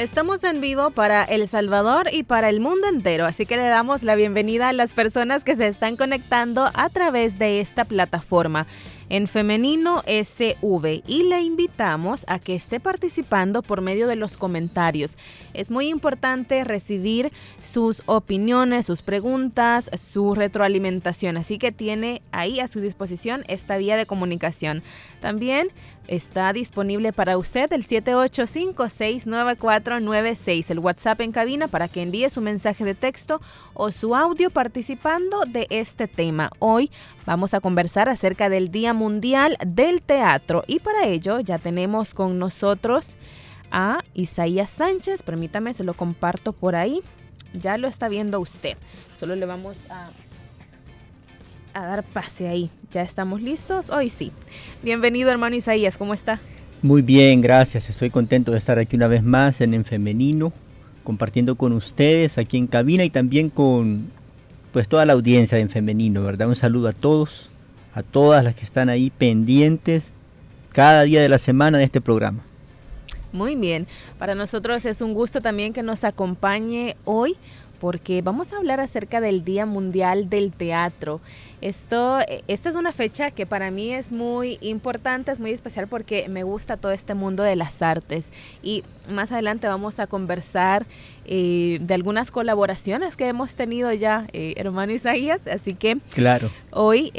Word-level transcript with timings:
Estamos 0.00 0.42
en 0.44 0.62
vivo 0.62 0.92
para 0.92 1.24
El 1.24 1.46
Salvador 1.46 2.08
y 2.10 2.22
para 2.22 2.48
el 2.48 2.58
mundo 2.58 2.88
entero, 2.88 3.26
así 3.26 3.44
que 3.44 3.58
le 3.58 3.64
damos 3.64 4.02
la 4.02 4.14
bienvenida 4.14 4.70
a 4.70 4.72
las 4.72 4.94
personas 4.94 5.44
que 5.44 5.56
se 5.56 5.66
están 5.66 5.96
conectando 5.96 6.70
a 6.72 6.88
través 6.88 7.38
de 7.38 7.60
esta 7.60 7.84
plataforma 7.84 8.66
en 9.10 9.28
femenino 9.28 10.02
SV 10.06 11.02
y 11.06 11.24
le 11.24 11.42
invitamos 11.42 12.24
a 12.28 12.38
que 12.38 12.54
esté 12.54 12.80
participando 12.80 13.60
por 13.60 13.82
medio 13.82 14.06
de 14.06 14.16
los 14.16 14.38
comentarios. 14.38 15.18
Es 15.52 15.70
muy 15.70 15.88
importante 15.88 16.64
recibir 16.64 17.30
sus 17.62 18.02
opiniones, 18.06 18.86
sus 18.86 19.02
preguntas, 19.02 19.90
su 19.94 20.34
retroalimentación, 20.34 21.36
así 21.36 21.58
que 21.58 21.72
tiene 21.72 22.22
ahí 22.32 22.60
a 22.60 22.68
su 22.68 22.80
disposición 22.80 23.44
esta 23.48 23.76
vía 23.76 23.98
de 23.98 24.06
comunicación. 24.06 24.82
También 25.20 25.68
está 26.10 26.52
disponible 26.52 27.12
para 27.12 27.38
usted 27.38 27.72
el 27.72 27.86
78569496, 27.86 30.70
el 30.70 30.80
WhatsApp 30.80 31.20
en 31.20 31.30
cabina 31.32 31.68
para 31.68 31.86
que 31.88 32.02
envíe 32.02 32.28
su 32.28 32.40
mensaje 32.40 32.84
de 32.84 32.96
texto 32.96 33.40
o 33.74 33.92
su 33.92 34.16
audio 34.16 34.50
participando 34.50 35.42
de 35.46 35.68
este 35.70 36.08
tema. 36.08 36.50
Hoy 36.58 36.90
vamos 37.24 37.54
a 37.54 37.60
conversar 37.60 38.08
acerca 38.08 38.48
del 38.48 38.72
Día 38.72 38.92
Mundial 38.92 39.56
del 39.64 40.02
Teatro 40.02 40.64
y 40.66 40.80
para 40.80 41.06
ello 41.06 41.38
ya 41.38 41.58
tenemos 41.58 42.12
con 42.12 42.40
nosotros 42.40 43.14
a 43.70 44.02
Isaías 44.12 44.70
Sánchez. 44.70 45.22
Permítame, 45.22 45.74
se 45.74 45.84
lo 45.84 45.94
comparto 45.94 46.52
por 46.52 46.74
ahí. 46.74 47.04
Ya 47.52 47.78
lo 47.78 47.86
está 47.86 48.08
viendo 48.08 48.40
usted. 48.40 48.76
Solo 49.18 49.36
le 49.36 49.46
vamos 49.46 49.76
a, 49.88 50.10
a 51.74 51.86
dar 51.86 52.02
pase 52.02 52.48
ahí. 52.48 52.70
¿Ya 52.90 53.02
estamos 53.02 53.42
listos? 53.42 53.90
Hoy 53.90 54.08
sí. 54.08 54.32
Bienvenido 54.82 55.30
hermano 55.30 55.56
Isaías, 55.56 55.96
¿cómo 55.96 56.14
está? 56.14 56.40
Muy 56.82 57.02
bien, 57.02 57.40
gracias. 57.40 57.90
Estoy 57.90 58.10
contento 58.10 58.52
de 58.52 58.58
estar 58.58 58.78
aquí 58.78 58.96
una 58.96 59.08
vez 59.08 59.22
más 59.22 59.60
en 59.60 59.74
En 59.74 59.84
Femenino, 59.84 60.52
compartiendo 61.04 61.56
con 61.56 61.72
ustedes 61.72 62.38
aquí 62.38 62.56
en 62.56 62.66
cabina 62.66 63.04
y 63.04 63.10
también 63.10 63.50
con 63.50 64.08
pues 64.72 64.88
toda 64.88 65.04
la 65.04 65.12
audiencia 65.12 65.56
de 65.56 65.62
En 65.62 65.70
Femenino, 65.70 66.22
¿verdad? 66.22 66.48
Un 66.48 66.56
saludo 66.56 66.88
a 66.88 66.92
todos, 66.92 67.50
a 67.94 68.02
todas 68.02 68.42
las 68.42 68.54
que 68.54 68.64
están 68.64 68.88
ahí 68.88 69.10
pendientes 69.10 70.14
cada 70.72 71.02
día 71.02 71.20
de 71.20 71.28
la 71.28 71.38
semana 71.38 71.78
de 71.78 71.84
este 71.84 72.00
programa. 72.00 72.42
Muy 73.32 73.54
bien, 73.54 73.86
para 74.18 74.34
nosotros 74.34 74.84
es 74.84 75.00
un 75.00 75.14
gusto 75.14 75.40
también 75.40 75.72
que 75.72 75.82
nos 75.84 76.02
acompañe 76.02 76.96
hoy 77.04 77.36
porque 77.80 78.22
vamos 78.22 78.52
a 78.52 78.58
hablar 78.58 78.78
acerca 78.78 79.20
del 79.20 79.42
Día 79.42 79.66
Mundial 79.66 80.28
del 80.28 80.52
Teatro. 80.52 81.20
Esto, 81.62 82.20
esta 82.46 82.68
es 82.68 82.76
una 82.76 82.92
fecha 82.92 83.30
que 83.30 83.46
para 83.46 83.70
mí 83.70 83.92
es 83.92 84.12
muy 84.12 84.58
importante, 84.60 85.32
es 85.32 85.40
muy 85.40 85.50
especial 85.50 85.88
porque 85.88 86.28
me 86.28 86.42
gusta 86.42 86.76
todo 86.76 86.92
este 86.92 87.14
mundo 87.14 87.42
de 87.42 87.56
las 87.56 87.82
artes. 87.82 88.28
Y 88.62 88.84
más 89.10 89.32
adelante 89.32 89.66
vamos 89.66 89.98
a 89.98 90.06
conversar 90.06 90.86
eh, 91.24 91.78
de 91.80 91.94
algunas 91.94 92.30
colaboraciones 92.30 93.16
que 93.16 93.28
hemos 93.28 93.54
tenido 93.54 93.92
ya, 93.92 94.26
eh, 94.32 94.54
hermano 94.56 94.92
Isaías. 94.92 95.46
Así 95.46 95.72
que 95.72 95.98
claro. 96.14 96.50
hoy 96.70 97.12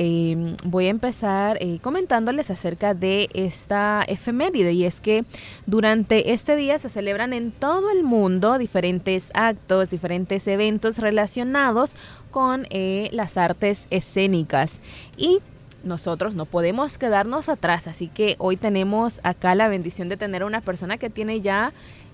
voy 0.63 0.87
a 0.87 0.89
empezar 0.89 1.59
comentándoles 1.81 2.49
acerca 2.51 2.93
de 2.93 3.29
esta 3.33 4.03
efeméride. 4.07 4.73
Y 4.73 4.85
es 4.85 4.99
que 4.99 5.25
durante 5.65 6.31
este 6.33 6.55
día 6.55 6.79
se 6.79 6.89
celebran 6.89 7.33
en 7.33 7.51
todo 7.51 7.91
el 7.91 8.03
mundo 8.03 8.57
diferentes 8.57 9.31
actos, 9.33 9.89
diferentes 9.89 10.47
eventos 10.47 10.97
relacionados 10.97 11.95
con 12.31 12.65
eh, 12.69 13.09
las 13.11 13.37
artes 13.37 13.87
escénicas. 13.89 14.79
Y 15.17 15.39
nosotros 15.83 16.35
no 16.35 16.45
podemos 16.45 16.97
quedarnos 16.97 17.49
atrás, 17.49 17.87
así 17.87 18.07
que 18.07 18.35
hoy 18.37 18.55
tenemos 18.55 19.19
acá 19.23 19.55
la 19.55 19.67
bendición 19.67 20.09
de 20.09 20.17
tener 20.17 20.43
a 20.43 20.45
una 20.45 20.61
persona 20.61 20.97
que 20.97 21.09
tiene 21.09 21.41
ya 21.41 21.73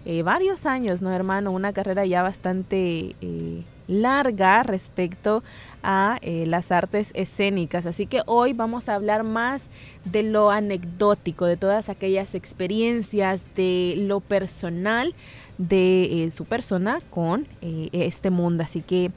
eh, 0.09 0.23
varios 0.23 0.65
años, 0.65 1.01
¿no, 1.01 1.11
hermano? 1.11 1.51
Una 1.51 1.73
carrera 1.73 2.05
ya 2.05 2.23
bastante 2.23 3.15
eh, 3.21 3.63
larga 3.87 4.63
respecto 4.63 5.43
a 5.83 6.19
las 6.23 6.71
artes 6.71 7.11
escénicas. 7.13 7.85
Así 7.85 8.07
que 8.07 8.21
hoy 8.25 8.51
vamos 8.51 8.89
a 8.89 8.95
hablar 8.95 9.23
más 9.23 9.67
de 10.03 10.23
lo 10.23 10.51
anecdótico, 10.51 11.45
de 11.45 11.55
todas 11.55 11.87
aquellas 11.87 12.35
experiencias, 12.35 13.43
de 13.55 13.95
lo 13.97 14.19
personal 14.19 15.15
de 15.57 16.29
su 16.35 16.43
persona 16.43 16.99
con 17.09 17.47
este 17.61 18.31
mundo. 18.31 18.63
Así 18.63 18.81
que 18.81 19.11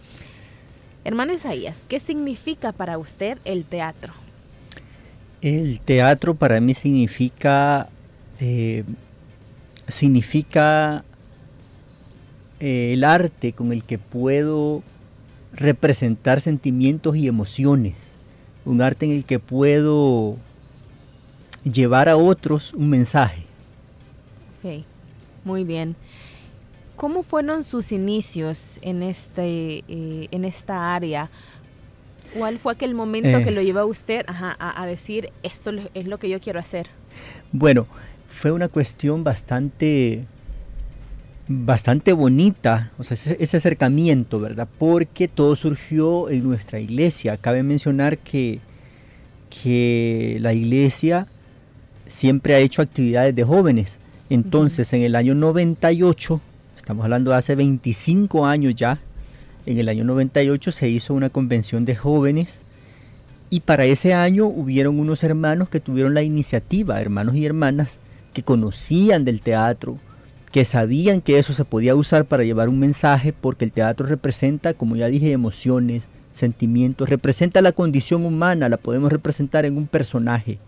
Hermano 1.02 1.32
Isaías, 1.32 1.82
¿qué 1.88 1.98
significa 1.98 2.72
para 2.72 2.98
usted 2.98 3.38
el 3.46 3.64
teatro? 3.64 4.12
El 5.40 5.80
teatro 5.80 6.34
para 6.34 6.60
mí 6.60 6.74
significa, 6.74 7.88
eh, 8.38 8.84
significa 9.90 11.04
eh, 12.60 12.92
el 12.92 13.04
arte 13.04 13.52
con 13.52 13.72
el 13.72 13.84
que 13.84 13.98
puedo 13.98 14.82
representar 15.52 16.40
sentimientos 16.40 17.16
y 17.16 17.26
emociones. 17.26 17.94
Un 18.64 18.82
arte 18.82 19.06
en 19.06 19.12
el 19.12 19.24
que 19.24 19.38
puedo 19.38 20.36
llevar 21.64 22.08
a 22.08 22.16
otros 22.16 22.72
un 22.74 22.90
mensaje. 22.90 23.44
Ok, 24.62 24.84
muy 25.44 25.64
bien. 25.64 25.96
¿Cómo 26.96 27.22
fueron 27.22 27.64
sus 27.64 27.92
inicios 27.92 28.78
en, 28.82 29.02
este, 29.02 29.84
eh, 29.88 30.28
en 30.30 30.44
esta 30.44 30.94
área? 30.94 31.30
¿Cuál 32.36 32.58
fue 32.58 32.74
aquel 32.74 32.94
momento 32.94 33.38
que 33.38 33.48
eh. 33.48 33.52
lo 33.52 33.62
llevó 33.62 33.80
a 33.80 33.86
usted 33.86 34.24
a, 34.28 34.86
decir, 34.86 35.32
esto 35.42 35.72
es 35.94 36.06
lo 36.06 36.18
que 36.18 36.28
yo 36.28 36.40
quiero 36.40 36.60
hacer? 36.60 36.88
Bueno, 37.52 37.86
fue 38.30 38.52
una 38.52 38.68
cuestión 38.68 39.22
bastante, 39.22 40.24
bastante 41.46 42.14
bonita, 42.14 42.92
o 42.98 43.04
sea, 43.04 43.14
ese, 43.14 43.56
acercamiento, 43.56 44.40
¿verdad? 44.40 44.66
Porque 44.78 45.28
todo 45.28 45.54
surgió 45.56 46.30
en 46.30 46.44
nuestra 46.44 46.80
iglesia. 46.80 47.36
Cabe 47.36 47.62
mencionar 47.62 48.16
que, 48.16 48.60
que 49.50 50.38
la 50.40 50.54
iglesia 50.54 51.26
siempre 52.06 52.54
ha 52.54 52.58
hecho 52.58 52.80
actividades 52.80 53.34
de 53.34 53.44
jóvenes. 53.44 53.98
Entonces, 54.30 54.92
en 54.92 55.02
el 55.02 55.16
año 55.16 55.34
98 55.34 56.40
Estamos 56.90 57.04
hablando 57.04 57.30
de 57.30 57.36
hace 57.36 57.54
25 57.54 58.46
años 58.46 58.74
ya. 58.74 58.98
En 59.64 59.78
el 59.78 59.88
año 59.88 60.02
98 60.02 60.72
se 60.72 60.88
hizo 60.88 61.14
una 61.14 61.30
convención 61.30 61.84
de 61.84 61.94
jóvenes 61.94 62.62
y 63.48 63.60
para 63.60 63.84
ese 63.84 64.12
año 64.12 64.46
hubieron 64.46 64.98
unos 64.98 65.22
hermanos 65.22 65.68
que 65.68 65.78
tuvieron 65.78 66.14
la 66.14 66.24
iniciativa, 66.24 67.00
hermanos 67.00 67.36
y 67.36 67.46
hermanas, 67.46 68.00
que 68.32 68.42
conocían 68.42 69.24
del 69.24 69.40
teatro, 69.40 69.98
que 70.52 70.64
sabían 70.64 71.20
que 71.20 71.38
eso 71.38 71.52
se 71.52 71.64
podía 71.64 71.94
usar 71.94 72.24
para 72.24 72.44
llevar 72.44 72.68
un 72.68 72.78
mensaje, 72.78 73.32
porque 73.32 73.64
el 73.64 73.72
teatro 73.72 74.06
representa, 74.06 74.74
como 74.74 74.96
ya 74.96 75.06
dije, 75.06 75.32
emociones, 75.32 76.08
sentimientos, 76.32 77.08
representa 77.08 77.62
la 77.62 77.72
condición 77.72 78.24
humana, 78.24 78.68
la 78.68 78.76
podemos 78.76 79.12
representar 79.12 79.64
en 79.64 79.76
un 79.76 79.86
personaje. 79.86 80.58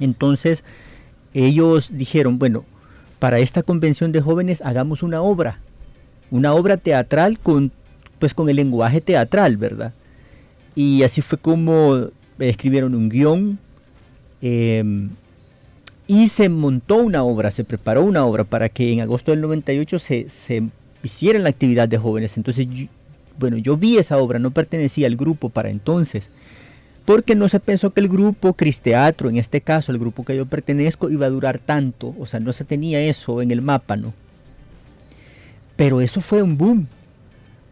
Entonces, 0.00 0.64
ellos 1.34 1.90
dijeron, 1.92 2.38
bueno, 2.38 2.64
para 3.18 3.38
esta 3.38 3.62
convención 3.62 4.12
de 4.12 4.20
jóvenes 4.20 4.62
hagamos 4.64 5.02
una 5.02 5.22
obra, 5.22 5.60
una 6.30 6.54
obra 6.54 6.76
teatral 6.76 7.38
con, 7.38 7.70
pues, 8.18 8.34
con 8.34 8.48
el 8.48 8.56
lenguaje 8.56 9.00
teatral, 9.00 9.56
¿verdad? 9.56 9.92
Y 10.74 11.02
así 11.02 11.20
fue 11.20 11.38
como 11.38 12.10
escribieron 12.38 12.94
un 12.94 13.08
guion 13.08 13.58
em, 14.40 15.10
y 16.10 16.26
se 16.26 16.48
montó 16.48 16.96
una 16.96 17.22
obra, 17.22 17.52
se 17.52 17.62
preparó 17.62 18.02
una 18.02 18.24
obra 18.24 18.42
para 18.42 18.68
que 18.68 18.92
en 18.92 19.00
agosto 19.00 19.30
del 19.30 19.42
98 19.42 20.00
se, 20.00 20.28
se 20.28 20.64
hiciera 21.04 21.38
la 21.38 21.50
actividad 21.50 21.88
de 21.88 21.98
jóvenes. 21.98 22.36
Entonces, 22.36 22.66
bueno, 23.38 23.58
yo 23.58 23.76
vi 23.76 23.96
esa 23.96 24.18
obra, 24.18 24.40
no 24.40 24.50
pertenecía 24.50 25.06
al 25.06 25.14
grupo 25.14 25.50
para 25.50 25.70
entonces 25.70 26.28
porque 27.04 27.36
no 27.36 27.48
se 27.48 27.60
pensó 27.60 27.92
que 27.92 28.00
el 28.00 28.08
grupo 28.08 28.54
Cristeatro, 28.54 29.28
en 29.28 29.36
este 29.36 29.60
caso 29.60 29.92
el 29.92 29.98
grupo 29.98 30.24
que 30.24 30.36
yo 30.36 30.46
pertenezco, 30.46 31.10
iba 31.10 31.26
a 31.26 31.30
durar 31.30 31.60
tanto, 31.60 32.12
o 32.18 32.26
sea, 32.26 32.40
no 32.40 32.52
se 32.52 32.64
tenía 32.64 33.00
eso 33.02 33.40
en 33.40 33.52
el 33.52 33.62
mapa, 33.62 33.96
¿no? 33.96 34.12
Pero 35.76 36.00
eso 36.00 36.20
fue 36.20 36.42
un 36.42 36.58
boom. 36.58 36.88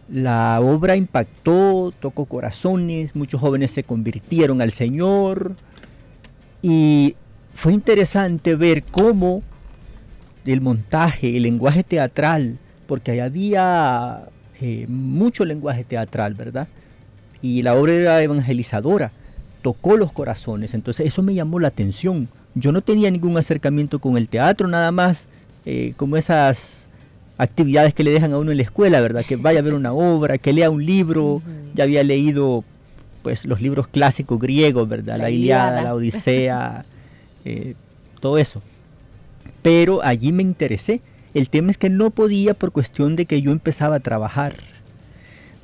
La 0.09 0.61
obra 0.61 0.95
impactó, 0.95 1.93
tocó 1.99 2.27
corazones, 2.27 3.17
muchos 3.17 3.41
jóvenes 3.41 3.73
se 3.73 3.83
convirtieron 3.83 4.63
al 4.63 4.71
Señor 4.71 5.57
y 6.63 7.17
fue 7.59 7.73
interesante 7.73 8.55
ver 8.55 8.85
cómo 8.85 9.43
el 10.47 10.61
montaje, 10.61 11.37
el 11.37 11.43
lenguaje 11.43 11.83
teatral, 11.83 12.57
porque 12.87 13.11
ahí 13.11 13.19
había 13.19 14.29
eh, 14.61 14.87
mucho 14.89 15.45
lenguaje 15.45 15.83
teatral, 15.83 16.35
¿verdad? 16.35 16.69
Y 17.43 17.63
la 17.63 17.75
obra 17.75 17.95
era 17.95 18.23
evangelizadora 18.23 19.11
tocó 19.61 19.97
los 19.97 20.13
corazones. 20.13 20.73
Entonces 20.73 21.09
eso 21.09 21.21
me 21.25 21.35
llamó 21.35 21.59
la 21.59 21.67
atención. 21.67 22.29
Yo 22.55 22.71
no 22.71 22.81
tenía 22.81 23.11
ningún 23.11 23.37
acercamiento 23.37 23.99
con 23.99 24.17
el 24.17 24.29
teatro, 24.29 24.69
nada 24.69 24.93
más 24.93 25.27
eh, 25.67 25.95
como 25.97 26.17
esas 26.17 26.89
actividades 27.39 27.93
que 27.93 28.05
le 28.05 28.13
dejan 28.13 28.35
a 28.35 28.39
uno 28.39 28.53
en 28.53 28.59
la 28.59 28.63
escuela, 28.63 29.01
¿verdad? 29.01 29.25
Que 29.27 29.35
vaya 29.35 29.59
a 29.59 29.63
ver 29.63 29.75
una 29.75 29.93
obra, 29.93 30.39
que 30.39 30.53
lea 30.53 30.71
un 30.71 30.87
libro. 30.87 31.43
Ya 31.75 31.83
había 31.83 32.05
leído 32.05 32.63
pues 33.23 33.47
los 33.47 33.61
libros 33.61 33.89
clásicos 33.89 34.39
griegos, 34.39 34.89
¿verdad? 34.89 35.19
La, 35.19 35.29
Iliada, 35.29 35.83
la 35.83 35.97
Odisea, 35.97 36.85
eh, 37.45 37.75
todo 38.21 38.39
eso. 38.39 38.63
Pero 39.63 40.03
allí 40.03 40.33
me 40.33 40.43
interesé. 40.43 41.01
El 41.35 41.49
tema 41.51 41.71
es 41.71 41.79
que 41.79 41.91
no 41.91 42.11
podía 42.11 42.55
por 42.55 42.73
cuestión 42.73 43.17
de 43.17 43.27
que 43.27 43.43
yo 43.43 43.53
empezaba 43.53 43.97
a 43.97 44.01
trabajar. 44.01 44.55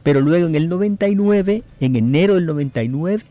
Pero 0.02 0.20
luego 0.20 0.46
en 0.46 0.54
el 0.54 0.68
99, 0.68 1.62
en 1.80 1.96
enero 1.96 2.34
del 2.34 2.46
99, 2.46 3.24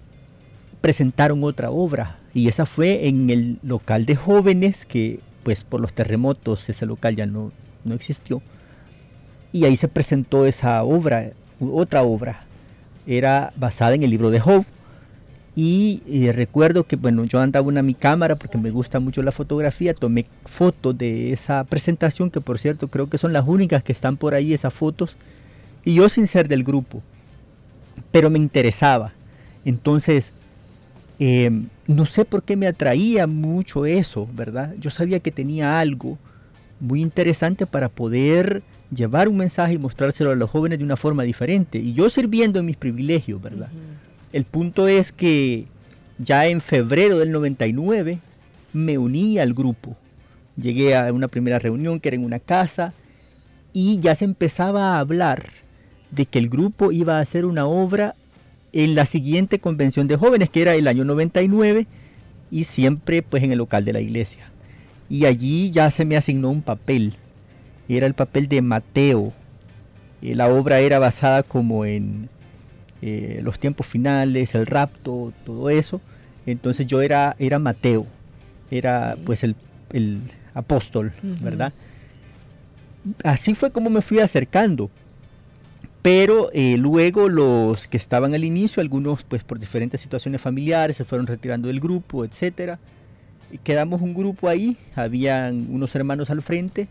presentaron 0.82 1.44
otra 1.44 1.70
obra. 1.70 2.18
Y 2.34 2.48
esa 2.48 2.66
fue 2.66 3.08
en 3.08 3.30
el 3.30 3.60
local 3.62 4.06
de 4.06 4.16
jóvenes, 4.16 4.86
que 4.86 5.20
pues 5.44 5.64
por 5.64 5.80
los 5.80 5.94
terremotos 5.94 6.68
ese 6.70 6.86
local 6.86 7.16
ya 7.16 7.26
no, 7.26 7.52
no 7.84 7.94
existió. 7.94 8.42
Y 9.52 9.66
ahí 9.66 9.78
se 9.78 9.88
presentó 9.88 10.48
esa 10.48 10.84
obra, 10.84 11.32
otra 11.60 12.02
obra. 12.02 12.44
Era 13.06 13.54
basada 13.56 13.94
en 13.94 14.04
el 14.04 14.10
libro 14.10 14.32
de 14.32 14.40
Job. 14.40 14.66
Y, 15.56 16.32
recuerdo 16.32 16.84
que, 16.86 16.96
bueno, 16.96 17.26
yo 17.26 17.40
andaba 17.40 17.68
una 17.68 17.84
mi 17.84 17.94
cámara 17.94 18.36
porque 18.36 18.58
me 18.58 18.72
gusta 18.72 19.00
mucho 19.00 19.22
la 19.22 19.32
fotografía, 19.32 19.94
tomé 19.94 20.26
fotos 20.46 20.98
de 20.98 21.32
esa 21.32 21.64
presentación, 21.64 22.32
que 22.32 22.42
por 22.42 22.58
cierto 22.58 22.88
creo 22.88 23.08
que 23.08 23.20
son 23.20 23.34
las 23.34 23.48
únicas 23.48 23.84
que 23.84 23.92
están 23.92 24.18
por 24.18 24.34
ahí, 24.34 24.54
esas 24.54 24.74
fotos, 24.74 25.16
y 25.86 25.94
yo 25.94 26.10
sin 26.10 26.26
ser 26.26 26.48
del 26.48 26.64
grupo, 26.64 27.04
pero 28.12 28.32
me 28.32 28.40
interesaba. 28.40 29.14
Entonces, 29.64 30.34
em, 31.20 31.68
no 31.86 32.08
sé 32.08 32.26
por 32.26 32.42
qué 32.42 32.56
me 32.56 32.66
atraía 32.66 33.28
mucho 33.28 33.86
eso, 33.86 34.28
¿verdad? 34.34 34.74
Yo 34.80 34.90
sabía 34.90 35.20
que 35.20 35.32
tenía 35.32 35.80
algo 35.80 36.18
muy 36.80 37.02
interesante 37.02 37.68
para 37.68 37.90
poder 37.90 38.64
llevar 38.94 39.28
un 39.28 39.38
mensaje 39.38 39.74
y 39.74 39.78
mostrárselo 39.78 40.32
a 40.32 40.36
los 40.36 40.50
jóvenes 40.50 40.80
de 40.80 40.86
una 40.86 40.98
forma 40.98 41.24
diferente. 41.24 41.78
Y 41.78 41.94
yo 41.94 42.10
sirviendo 42.10 42.60
en 42.60 42.66
mis 42.66 42.78
privilegios, 42.78 43.42
¿verdad? 43.42 43.70
El 44.34 44.46
punto 44.46 44.88
es 44.88 45.12
que 45.12 45.68
ya 46.18 46.48
en 46.48 46.60
febrero 46.60 47.20
del 47.20 47.32
99 47.32 48.20
me 48.74 48.98
uní 48.98 49.38
al 49.38 49.54
grupo. 49.54 49.96
Llegué 50.58 50.96
a 50.96 51.14
una 51.14 51.28
primera 51.28 51.60
reunión 51.60 52.00
que 52.00 52.10
era 52.10 52.16
en 52.16 52.26
una 52.26 52.40
casa 52.40 52.94
y 53.74 54.00
ya 54.00 54.16
se 54.16 54.26
empezaba 54.26 54.96
a 54.96 55.00
hablar 55.00 55.50
de 56.10 56.26
que 56.26 56.40
el 56.40 56.50
grupo 56.50 56.92
iba 56.92 57.18
a 57.18 57.22
hacer 57.22 57.46
una 57.46 57.68
obra 57.68 58.16
en 58.72 58.96
la 58.96 59.06
siguiente 59.06 59.60
convención 59.60 60.08
de 60.08 60.16
jóvenes, 60.16 60.50
que 60.50 60.64
era 60.64 60.74
el 60.74 60.88
año 60.88 61.06
99, 61.06 61.86
y 62.50 62.64
siempre 62.64 63.22
pues 63.22 63.44
en 63.44 63.52
el 63.52 63.60
local 63.60 63.86
de 63.86 63.94
la 63.94 64.02
iglesia. 64.02 64.50
Y 65.10 65.26
allí 65.26 65.70
ya 65.70 65.92
se 65.92 66.06
me 66.06 66.18
asignó 66.18 66.50
un 66.50 66.64
papel. 66.64 67.14
Era 67.88 68.08
el 68.08 68.16
papel 68.16 68.48
de 68.48 68.64
Mateo. 68.64 69.32
Eh, 70.24 70.34
la 70.34 70.48
obra 70.48 70.80
era 70.80 70.98
basada 70.98 71.44
como 71.44 71.86
en 71.86 72.30
eh, 73.06 73.42
los 73.44 73.60
tiempos 73.60 73.86
finales, 73.86 74.56
el 74.56 74.66
rapto, 74.66 75.34
todo 75.46 75.70
eso. 75.70 76.00
Entonces 76.46 76.88
yo 76.88 77.02
era, 77.02 77.36
era 77.38 77.60
Mateo, 77.60 78.08
era 78.72 79.18
pues 79.26 79.44
el, 79.44 79.58
apóstol, 80.54 81.12
¿verdad? 81.22 81.74
Así 83.26 83.56
fue 83.56 83.72
como 83.72 83.90
me 83.90 84.02
fui 84.02 84.20
acercando. 84.20 84.90
Pero 86.02 86.50
eh, 86.54 86.78
luego 86.78 87.28
los 87.28 87.90
que 87.90 87.98
estaban 87.98 88.34
al 88.36 88.46
inicio, 88.46 88.80
algunos 88.80 89.24
pues 89.24 89.44
por 89.44 89.60
diferentes 89.60 90.00
situaciones 90.00 90.40
familiares 90.40 90.96
se 90.96 91.04
fueron 91.04 91.28
retirando 91.28 91.68
del 91.68 91.82
grupo, 91.82 92.24
etcétera. 92.24 92.80
Quedamos 93.66 94.02
un 94.02 94.14
grupo 94.14 94.48
ahí, 94.48 94.78
habían 94.96 95.68
unos 95.70 95.94
hermanos 95.94 96.30
al 96.30 96.42
frente, 96.42 96.88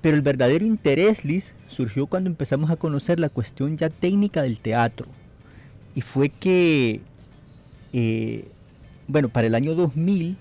pero 0.00 0.16
el 0.16 0.22
verdadero 0.22 0.64
interés, 0.64 1.22
Liz, 1.22 1.52
surgió 1.70 2.06
cuando 2.06 2.28
empezamos 2.28 2.70
a 2.70 2.76
conocer 2.76 3.18
la 3.20 3.28
cuestión 3.28 3.76
ya 3.76 3.88
técnica 3.88 4.42
del 4.42 4.60
teatro. 4.60 5.06
Y 5.94 6.02
fue 6.02 6.28
que, 6.28 7.00
eh, 7.92 8.44
bueno, 9.06 9.28
para 9.28 9.46
el 9.46 9.54
año 9.54 9.74
2000, 9.74 10.36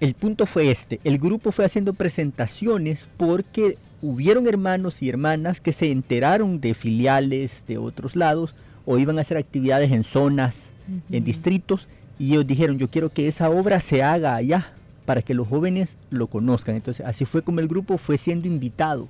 el 0.00 0.14
punto 0.14 0.46
fue 0.46 0.70
este. 0.70 1.00
El 1.04 1.18
grupo 1.18 1.52
fue 1.52 1.64
haciendo 1.64 1.92
presentaciones 1.92 3.08
porque 3.16 3.76
hubieron 4.00 4.46
hermanos 4.46 5.02
y 5.02 5.08
hermanas 5.08 5.60
que 5.60 5.72
se 5.72 5.90
enteraron 5.90 6.60
de 6.60 6.72
filiales 6.74 7.64
de 7.66 7.76
otros 7.76 8.16
lados 8.16 8.54
o 8.86 8.98
iban 8.98 9.18
a 9.18 9.20
hacer 9.20 9.36
actividades 9.36 9.92
en 9.92 10.04
zonas, 10.04 10.72
en 11.10 11.22
distritos, 11.22 11.86
y 12.18 12.32
ellos 12.32 12.46
dijeron, 12.46 12.78
yo 12.78 12.88
quiero 12.88 13.10
que 13.10 13.28
esa 13.28 13.50
obra 13.50 13.78
se 13.78 14.02
haga 14.02 14.34
allá 14.34 14.72
para 15.10 15.22
que 15.22 15.34
los 15.34 15.48
jóvenes 15.48 15.96
lo 16.10 16.28
conozcan. 16.28 16.76
Entonces, 16.76 17.04
así 17.04 17.24
fue 17.24 17.42
como 17.42 17.58
el 17.58 17.66
grupo 17.66 17.98
fue 17.98 18.16
siendo 18.16 18.46
invitado. 18.46 19.08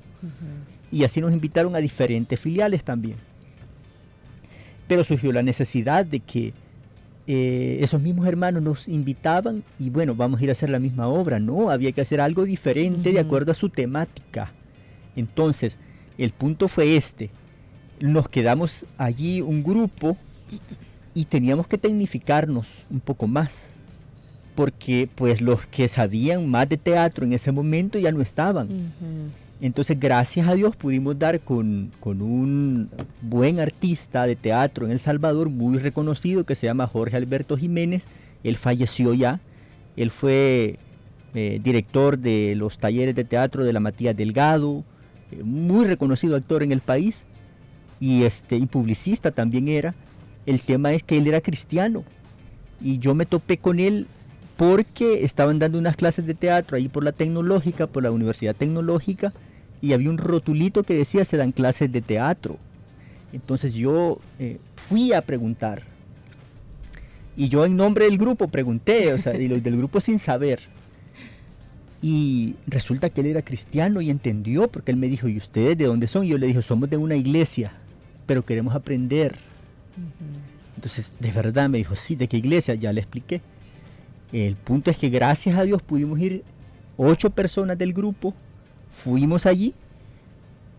Y 0.90 1.04
así 1.04 1.20
nos 1.20 1.30
invitaron 1.30 1.76
a 1.76 1.78
diferentes 1.78 2.40
filiales 2.40 2.84
también. 2.84 3.18
Pero 4.88 5.04
surgió 5.04 5.30
la 5.30 5.42
necesidad 5.42 6.06
de 6.06 6.20
que 6.20 6.54
eh, 7.26 7.80
esos 7.82 8.00
mismos 8.00 8.26
hermanos 8.26 8.62
nos 8.62 8.88
invitaban 8.88 9.62
y 9.78 9.90
bueno, 9.90 10.14
vamos 10.14 10.40
a 10.40 10.44
ir 10.44 10.48
a 10.48 10.52
hacer 10.52 10.70
la 10.70 10.78
misma 10.78 11.06
obra. 11.06 11.38
No, 11.38 11.68
había 11.68 11.92
que 11.92 12.00
hacer 12.00 12.22
algo 12.22 12.44
diferente 12.44 13.12
de 13.12 13.20
acuerdo 13.20 13.52
a 13.52 13.54
su 13.54 13.68
temática. 13.68 14.54
Entonces, 15.16 15.76
el 16.16 16.30
punto 16.30 16.68
fue 16.68 16.96
este. 16.96 17.28
Nos 18.00 18.26
quedamos 18.26 18.86
allí 18.96 19.42
un 19.42 19.62
grupo 19.62 20.16
y 21.12 21.26
teníamos 21.26 21.66
que 21.66 21.76
tecnificarnos 21.76 22.86
un 22.88 23.00
poco 23.00 23.26
más 23.26 23.74
porque 24.54 25.08
pues 25.14 25.40
los 25.40 25.66
que 25.66 25.88
sabían 25.88 26.48
más 26.48 26.68
de 26.68 26.76
teatro 26.76 27.24
en 27.24 27.32
ese 27.32 27.52
momento 27.52 27.98
ya 27.98 28.12
no 28.12 28.20
estaban. 28.20 28.92
Entonces, 29.60 30.00
gracias 30.00 30.48
a 30.48 30.54
Dios 30.54 30.74
pudimos 30.74 31.18
dar 31.18 31.40
con, 31.40 31.92
un 32.02 32.88
buen 33.20 33.60
artista 33.60 34.26
de 34.26 34.34
teatro 34.34 34.86
en 34.86 34.92
El 34.92 34.98
Salvador, 34.98 35.50
muy 35.50 35.78
reconocido, 35.78 36.44
que 36.44 36.54
se 36.54 36.66
llama 36.66 36.86
Jorge 36.86 37.16
Alberto 37.16 37.58
Jiménez. 37.58 38.06
Él 38.42 38.56
falleció 38.56 39.12
ya. 39.12 39.40
Él 39.96 40.10
fue 40.10 40.78
eh, 41.34 41.60
director 41.62 42.18
de 42.18 42.54
los 42.56 42.78
talleres 42.78 43.14
de 43.14 43.24
teatro 43.24 43.64
de 43.64 43.72
la 43.74 43.80
Matías 43.80 44.16
Delgado, 44.16 44.82
eh, 45.30 45.42
muy 45.44 45.84
reconocido 45.84 46.36
actor 46.36 46.62
en 46.62 46.72
el 46.72 46.80
país 46.80 47.26
y, 48.00 48.22
este, 48.22 48.56
y 48.56 48.64
publicista 48.64 49.30
también 49.30 49.68
era. 49.68 49.94
El 50.46 50.62
tema 50.62 50.94
es 50.94 51.02
que 51.02 51.18
él 51.18 51.26
era 51.26 51.42
cristiano 51.42 52.02
y 52.80 52.98
yo 52.98 53.14
me 53.14 53.26
topé 53.26 53.58
con 53.58 53.78
él 53.78 54.06
porque 54.60 55.24
estaban 55.24 55.58
dando 55.58 55.78
unas 55.78 55.96
clases 55.96 56.26
de 56.26 56.34
teatro 56.34 56.76
ahí 56.76 56.86
por 56.86 57.02
la 57.02 57.12
tecnológica, 57.12 57.86
por 57.86 58.02
la 58.02 58.10
Universidad 58.10 58.54
Tecnológica, 58.54 59.32
y 59.80 59.94
había 59.94 60.10
un 60.10 60.18
rotulito 60.18 60.82
que 60.82 60.92
decía 60.92 61.24
se 61.24 61.38
dan 61.38 61.52
clases 61.52 61.90
de 61.90 62.02
teatro. 62.02 62.58
Entonces 63.32 63.72
yo 63.72 64.18
eh, 64.38 64.58
fui 64.76 65.14
a 65.14 65.22
preguntar. 65.22 65.84
Y 67.38 67.48
yo 67.48 67.64
en 67.64 67.74
nombre 67.74 68.04
del 68.04 68.18
grupo 68.18 68.48
pregunté, 68.48 69.14
o 69.14 69.18
sea, 69.18 69.34
y 69.34 69.48
los 69.48 69.62
del 69.62 69.78
grupo 69.78 69.98
sin 69.98 70.18
saber. 70.18 70.60
Y 72.02 72.56
resulta 72.66 73.08
que 73.08 73.22
él 73.22 73.28
era 73.28 73.40
cristiano 73.40 74.02
y 74.02 74.10
entendió, 74.10 74.68
porque 74.68 74.90
él 74.90 74.98
me 74.98 75.08
dijo, 75.08 75.26
¿y 75.26 75.38
ustedes 75.38 75.78
de 75.78 75.86
dónde 75.86 76.06
son? 76.06 76.26
Y 76.26 76.28
yo 76.28 76.36
le 76.36 76.48
dije, 76.48 76.60
somos 76.60 76.90
de 76.90 76.98
una 76.98 77.16
iglesia, 77.16 77.72
pero 78.26 78.44
queremos 78.44 78.74
aprender. 78.74 79.38
Entonces, 80.76 81.14
de 81.18 81.32
verdad 81.32 81.70
me 81.70 81.78
dijo, 81.78 81.96
sí, 81.96 82.14
¿de 82.14 82.28
qué 82.28 82.36
iglesia? 82.36 82.74
Ya 82.74 82.92
le 82.92 83.00
expliqué. 83.00 83.40
El 84.32 84.56
punto 84.56 84.90
es 84.90 84.96
que 84.96 85.08
gracias 85.08 85.58
a 85.58 85.64
Dios 85.64 85.82
pudimos 85.82 86.18
ir 86.20 86.44
ocho 86.96 87.30
personas 87.30 87.76
del 87.78 87.92
grupo, 87.92 88.34
fuimos 88.92 89.46
allí 89.46 89.74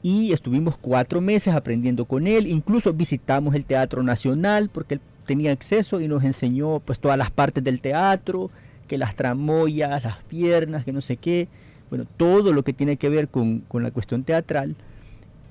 y 0.02 0.32
estuvimos 0.32 0.78
cuatro 0.78 1.20
meses 1.20 1.54
aprendiendo 1.54 2.06
con 2.06 2.28
él, 2.28 2.48
incluso 2.48 2.94
visitamos 2.94 3.54
el 3.56 3.66
Teatro 3.66 4.04
Nacional 4.04 4.70
porque 4.70 4.96
él 4.96 5.02
tenía 5.26 5.52
acceso 5.52 6.00
y 6.00 6.08
nos 6.08 6.24
enseñó 6.24 6.80
pues 6.80 7.00
todas 7.00 7.18
las 7.18 7.30
partes 7.30 7.64
del 7.64 7.82
teatro, 7.82 8.50
que 8.88 8.98
las 8.98 9.16
tramoyas, 9.16 10.04
las 10.04 10.18
piernas, 10.24 10.86
que 10.86 10.94
no 10.94 11.02
sé 11.02 11.18
qué, 11.18 11.48
bueno, 11.90 12.06
todo 12.18 12.54
lo 12.54 12.64
que 12.64 12.74
tiene 12.74 12.98
que 12.98 13.10
ver 13.10 13.28
con, 13.28 13.60
con 13.60 13.84
la 13.84 13.92
cuestión 13.92 14.24
teatral. 14.24 14.76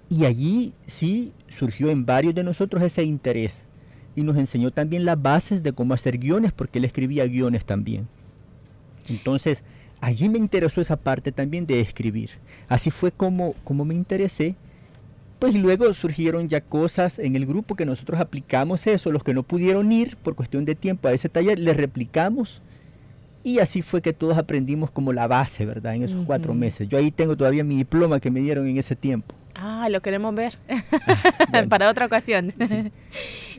Y 0.08 0.24
allí 0.24 0.72
sí 0.86 1.32
surgió 1.48 1.90
en 1.90 2.04
varios 2.04 2.34
de 2.34 2.42
nosotros 2.42 2.82
ese 2.82 3.04
interés 3.04 3.66
y 4.16 4.22
nos 4.22 4.36
enseñó 4.36 4.70
también 4.70 5.04
las 5.04 5.20
bases 5.20 5.62
de 5.62 5.72
cómo 5.72 5.94
hacer 5.94 6.18
guiones, 6.18 6.52
porque 6.52 6.78
él 6.78 6.84
escribía 6.84 7.26
guiones 7.26 7.64
también. 7.64 8.08
Entonces, 9.08 9.62
allí 10.00 10.28
me 10.28 10.38
interesó 10.38 10.80
esa 10.80 10.96
parte 10.96 11.32
también 11.32 11.66
de 11.66 11.80
escribir. 11.80 12.30
Así 12.68 12.90
fue 12.90 13.12
como, 13.12 13.54
como 13.64 13.84
me 13.84 13.94
interesé. 13.94 14.56
Pues 15.38 15.54
luego 15.54 15.92
surgieron 15.94 16.48
ya 16.48 16.60
cosas 16.60 17.18
en 17.18 17.34
el 17.34 17.46
grupo 17.46 17.74
que 17.74 17.86
nosotros 17.86 18.20
aplicamos 18.20 18.86
eso. 18.86 19.10
Los 19.10 19.24
que 19.24 19.32
no 19.32 19.42
pudieron 19.42 19.90
ir 19.90 20.16
por 20.16 20.34
cuestión 20.34 20.64
de 20.66 20.74
tiempo 20.74 21.08
a 21.08 21.12
ese 21.12 21.30
taller, 21.30 21.58
les 21.58 21.76
replicamos. 21.76 22.60
Y 23.42 23.58
así 23.58 23.80
fue 23.80 24.02
que 24.02 24.12
todos 24.12 24.36
aprendimos 24.36 24.90
como 24.90 25.14
la 25.14 25.26
base, 25.26 25.64
¿verdad? 25.64 25.94
En 25.94 26.02
esos 26.02 26.26
cuatro 26.26 26.52
meses. 26.52 26.88
Yo 26.88 26.98
ahí 26.98 27.10
tengo 27.10 27.36
todavía 27.36 27.64
mi 27.64 27.76
diploma 27.76 28.20
que 28.20 28.30
me 28.30 28.40
dieron 28.40 28.68
en 28.68 28.76
ese 28.76 28.96
tiempo. 28.96 29.34
Ah, 29.54 29.88
lo 29.90 30.00
queremos 30.00 30.34
ver 30.34 30.58
ah, 30.68 31.64
para 31.68 31.90
otra 31.90 32.06
ocasión. 32.06 32.52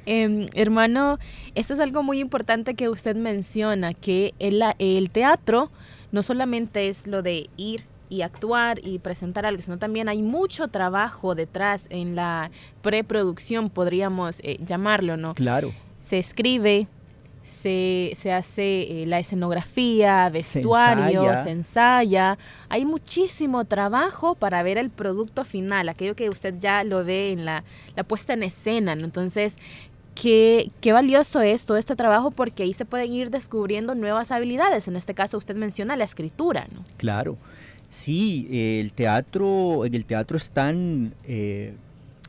Em, 0.05 0.47
hermano, 0.53 1.19
esto 1.55 1.73
es 1.73 1.79
algo 1.79 2.03
muy 2.03 2.19
importante 2.19 2.73
que 2.73 2.89
usted 2.89 3.15
menciona, 3.15 3.93
que 3.93 4.33
el, 4.39 4.63
el 4.79 5.09
teatro 5.11 5.69
no 6.11 6.23
solamente 6.23 6.89
es 6.89 7.07
lo 7.07 7.21
de 7.21 7.49
ir 7.57 7.83
y 8.09 8.23
actuar 8.23 8.79
y 8.83 8.99
presentar 8.99 9.45
algo, 9.45 9.61
sino 9.61 9.77
también 9.77 10.09
hay 10.09 10.21
mucho 10.21 10.67
trabajo 10.67 11.33
detrás 11.33 11.85
en 11.89 12.15
la 12.15 12.51
preproducción, 12.81 13.69
podríamos 13.69 14.41
eh, 14.41 14.57
llamarlo, 14.65 15.15
¿no? 15.15 15.33
Claro. 15.33 15.73
Se 16.01 16.17
escribe, 16.17 16.87
se, 17.41 18.11
se 18.17 18.33
hace 18.33 19.03
eh, 19.03 19.05
la 19.07 19.19
escenografía, 19.19 20.29
vestuario, 20.29 21.23
se 21.41 21.51
ensaya. 21.51 22.37
Hay 22.67 22.85
muchísimo 22.85 23.63
trabajo 23.63 24.35
para 24.35 24.61
ver 24.61 24.77
el 24.77 24.89
producto 24.89 25.45
final, 25.45 25.87
aquello 25.87 26.15
que 26.15 26.29
usted 26.29 26.55
ya 26.59 26.83
lo 26.83 27.05
ve 27.05 27.31
en 27.31 27.45
la, 27.45 27.63
la 27.95 28.03
puesta 28.03 28.33
en 28.33 28.43
escena. 28.43 28.93
¿no? 28.95 29.05
Entonces, 29.05 29.57
qué, 30.15 30.71
qué 30.81 30.93
valioso 30.93 31.41
es 31.41 31.65
todo 31.65 31.77
este 31.77 31.95
trabajo 31.95 32.31
porque 32.31 32.63
ahí 32.63 32.73
se 32.73 32.85
pueden 32.85 33.13
ir 33.13 33.29
descubriendo 33.29 33.95
nuevas 33.95 34.31
habilidades. 34.31 34.87
En 34.87 34.95
este 34.95 35.13
caso, 35.13 35.37
usted 35.37 35.55
menciona 35.55 35.95
la 35.95 36.03
escritura. 36.03 36.67
¿no? 36.73 36.83
Claro. 36.97 37.37
Sí, 37.89 38.47
el 38.51 38.93
teatro, 38.93 39.85
en 39.85 39.93
el 39.95 40.05
teatro 40.05 40.37
están, 40.37 41.13
eh, 41.25 41.75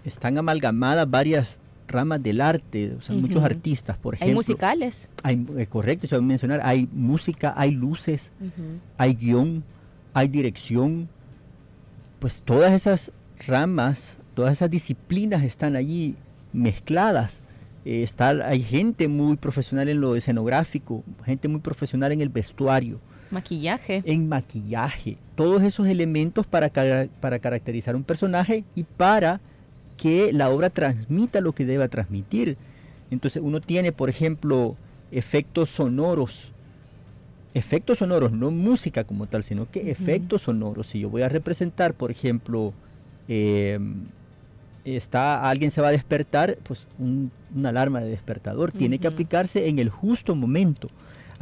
están 0.04 0.36
amalgamadas 0.36 1.08
varias 1.08 1.60
ramas 1.86 2.22
del 2.22 2.40
arte, 2.40 2.94
o 2.98 3.02
sea, 3.02 3.14
muchos 3.14 3.44
artistas, 3.44 3.96
por 3.96 4.14
ejemplo. 4.14 4.32
Hay 4.32 4.34
musicales. 4.34 5.08
Hay, 5.22 5.46
eh, 5.56 5.66
correcto, 5.66 6.08
se 6.08 6.16
va 6.16 6.18
a 6.18 6.24
mencionar, 6.24 6.60
hay 6.64 6.88
música, 6.92 7.54
hay 7.56 7.70
luces, 7.70 8.32
hay 8.98 9.14
guion, 9.14 9.62
hay 10.14 10.26
dirección, 10.26 11.08
pues 12.18 12.42
todas 12.44 12.72
esas 12.72 13.12
ramas, 13.46 14.16
todas 14.34 14.54
esas 14.54 14.70
disciplinas 14.70 15.44
están 15.44 15.76
allí 15.76 16.16
mezcladas. 16.52 17.40
Eh, 17.84 18.02
está, 18.02 18.30
hay 18.30 18.62
gente 18.62 19.08
muy 19.08 19.36
profesional 19.36 19.88
en 19.88 20.00
lo 20.00 20.16
escenográfico, 20.16 21.02
gente 21.24 21.48
muy 21.48 21.60
profesional 21.60 22.12
en 22.12 22.20
el 22.20 22.28
vestuario, 22.28 23.00
Maquillaje. 23.32 24.02
En 24.04 24.28
maquillaje. 24.28 25.16
Todos 25.36 25.62
esos 25.62 25.86
elementos 25.88 26.46
para, 26.46 26.70
para 27.20 27.38
caracterizar 27.38 27.96
un 27.96 28.04
personaje 28.04 28.64
y 28.74 28.84
para 28.84 29.40
que 29.96 30.34
la 30.34 30.50
obra 30.50 30.68
transmita 30.68 31.40
lo 31.40 31.52
que 31.52 31.64
deba 31.64 31.88
transmitir. 31.88 32.58
Entonces 33.10 33.42
uno 33.42 33.62
tiene, 33.62 33.90
por 33.90 34.10
ejemplo, 34.10 34.76
efectos 35.10 35.70
sonoros. 35.70 36.52
Efectos 37.54 37.98
sonoros, 37.98 38.32
no 38.32 38.50
música 38.50 39.04
como 39.04 39.26
tal, 39.26 39.42
sino 39.42 39.70
que 39.70 39.90
efectos 39.90 40.42
sonoros. 40.42 40.88
Si 40.88 41.00
yo 41.00 41.08
voy 41.08 41.22
a 41.22 41.30
representar, 41.30 41.94
por 41.94 42.10
ejemplo, 42.10 42.74
em, 43.28 44.04
está 44.84 45.48
alguien 45.48 45.70
se 45.70 45.80
va 45.80 45.88
a 45.88 45.92
despertar, 45.92 46.58
pues 46.62 46.86
una 46.98 47.68
alarma 47.68 48.00
de 48.00 48.10
despertador 48.10 48.72
tiene 48.72 48.98
que 48.98 49.06
aplicarse 49.06 49.68
en 49.68 49.78
el 49.78 49.88
justo 49.88 50.34
momento 50.34 50.88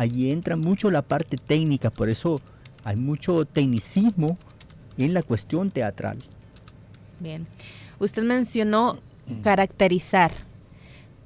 allí 0.01 0.31
entra 0.31 0.57
mucho 0.57 0.91
la 0.91 1.03
parte 1.03 1.37
técnica, 1.37 1.91
por 1.91 2.09
eso 2.09 2.41
hay 2.85 2.97
mucho 2.97 3.45
tecnicismo 3.45 4.39
en 4.97 5.13
la 5.13 5.23
cuestión 5.23 5.71
teatral. 5.71 6.19
Bien. 7.19 7.47
Usted 7.99 8.23
mencionó 8.23 8.99
caracterizar. 9.43 10.33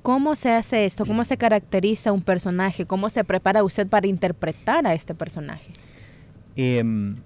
¿Cómo 0.02 0.34
se 0.34 0.50
hace 0.50 0.86
esto? 0.86 1.06
¿Cómo 1.06 1.24
se 1.24 1.36
caracteriza 1.36 2.10
un 2.12 2.20
personaje? 2.20 2.84
¿Cómo 2.84 3.08
se 3.08 3.22
prepara 3.22 3.62
usted 3.62 3.86
para 3.86 4.08
interpretar 4.08 4.86
a 4.88 4.92
este 4.92 5.14
personaje? 5.14 5.72
Em, 6.56 7.16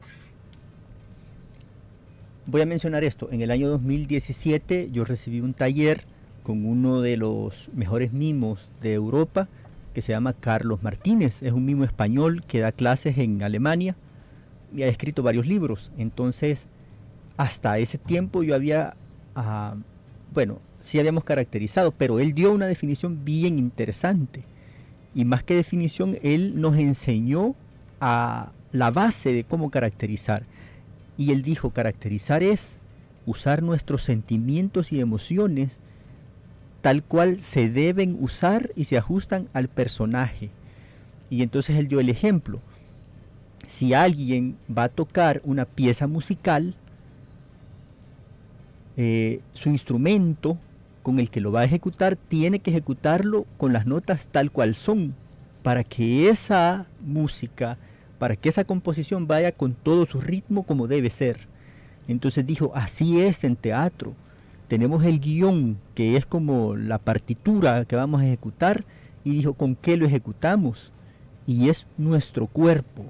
voy 2.48 2.62
a 2.62 2.66
mencionar 2.66 3.04
esto. 3.04 3.28
En 3.30 3.42
el 3.42 3.50
año 3.50 3.68
2017 3.68 4.88
yo 4.90 5.04
recibí 5.04 5.40
un 5.40 5.52
taller 5.52 6.04
con 6.42 6.64
uno 6.64 7.02
de 7.02 7.18
los 7.18 7.68
mejores 7.74 8.14
mimos 8.14 8.70
de 8.80 8.94
Europa 8.94 9.48
que 9.92 10.00
se 10.00 10.12
llama 10.12 10.32
Carlos 10.32 10.82
Martínez. 10.82 11.42
Es 11.42 11.52
un 11.52 11.66
mimo 11.66 11.84
español 11.84 12.42
que 12.48 12.60
da 12.60 12.72
clases 12.72 13.18
en 13.18 13.42
Alemania 13.42 13.96
y 14.74 14.82
ha 14.82 14.86
escrito 14.86 15.22
varios 15.22 15.46
libros. 15.46 15.92
Entonces, 15.98 16.66
hasta 17.36 17.78
ese 17.78 17.98
tiempo 17.98 18.42
yo 18.42 18.54
había, 18.54 18.96
ah, 19.34 19.74
bueno, 20.32 20.58
sí 20.80 20.98
habíamos 20.98 21.24
caracterizado, 21.24 21.92
pero 21.92 22.18
él 22.18 22.32
dio 22.32 22.50
una 22.50 22.66
definición 22.66 23.26
bien 23.26 23.58
interesante. 23.58 24.42
Y 25.14 25.26
más 25.26 25.42
que 25.42 25.54
definición, 25.54 26.16
él 26.22 26.58
nos 26.58 26.78
enseñó 26.78 27.54
a 28.00 28.52
la 28.72 28.90
base 28.90 29.34
de 29.34 29.44
cómo 29.44 29.70
caracterizar. 29.70 30.46
Y 31.18 31.32
él 31.32 31.42
dijo, 31.42 31.70
caracterizar 31.70 32.42
es 32.42 32.78
usar 33.26 33.62
nuestros 33.62 34.02
sentimientos 34.02 34.92
y 34.92 35.00
emociones 35.00 35.80
tal 36.80 37.02
cual 37.02 37.40
se 37.40 37.68
deben 37.68 38.16
usar 38.20 38.70
y 38.76 38.84
se 38.84 38.96
ajustan 38.96 39.48
al 39.52 39.68
personaje. 39.68 40.50
Y 41.28 41.42
entonces 41.42 41.76
él 41.76 41.88
dio 41.88 42.00
el 42.00 42.08
ejemplo. 42.08 42.60
Si 43.66 43.92
alguien 43.92 44.56
va 44.75 44.84
a 44.84 44.88
tocar 44.88 45.42
una 45.44 45.66
pieza 45.66 46.06
musical, 46.06 46.75
eh, 48.96 49.40
su 49.52 49.68
instrumento 49.68 50.56
con 51.02 51.18
el 51.18 51.30
que 51.30 51.40
lo 51.40 51.52
va 51.52 51.60
a 51.60 51.64
ejecutar 51.64 52.16
tiene 52.16 52.60
que 52.60 52.70
ejecutarlo 52.70 53.44
con 53.56 53.72
las 53.72 53.87
notas 53.87 54.26
tal 54.30 54.50
cual 54.50 54.75
son, 54.75 55.14
para 55.62 55.84
que 55.84 56.28
esa 56.30 56.87
música, 57.00 57.76
para 58.18 58.37
que 58.37 58.48
esa 58.48 58.64
composición 58.64 59.26
vaya 59.26 59.52
con 59.52 59.75
todo 59.75 60.06
su 60.06 60.20
ritmo 60.20 60.64
como 60.64 60.87
debe 60.87 61.10
ser. 61.10 61.46
Entonces 62.08 62.46
dijo, 62.46 62.72
así 62.75 63.20
es 63.20 63.44
en 63.44 63.56
teatro 63.56 64.14
tenemos 64.68 65.02
el 65.04 65.18
guion, 65.18 65.78
que 65.94 66.16
es 66.16 66.26
como 66.26 66.76
la 66.76 66.98
partitura 66.98 67.87
que 67.87 67.96
vamos 67.96 68.20
a 68.20 68.26
ejecutar, 68.26 68.84
y 69.25 69.30
dijo, 69.30 69.54
¿con 69.54 69.75
qué 69.75 69.96
lo 69.96 70.06
ejecutamos? 70.06 70.92
Y 71.46 71.70
es 71.70 71.87
nuestro 71.96 72.46
cuerpo, 72.46 73.04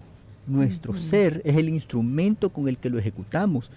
nuestro 0.46 0.96
ser, 0.96 1.42
es 1.44 1.56
el 1.56 1.68
instrumento 1.68 2.50
con 2.50 2.68
el 2.68 2.78
que 2.78 2.90
lo 2.90 2.98
ejecutamos. 2.98 3.70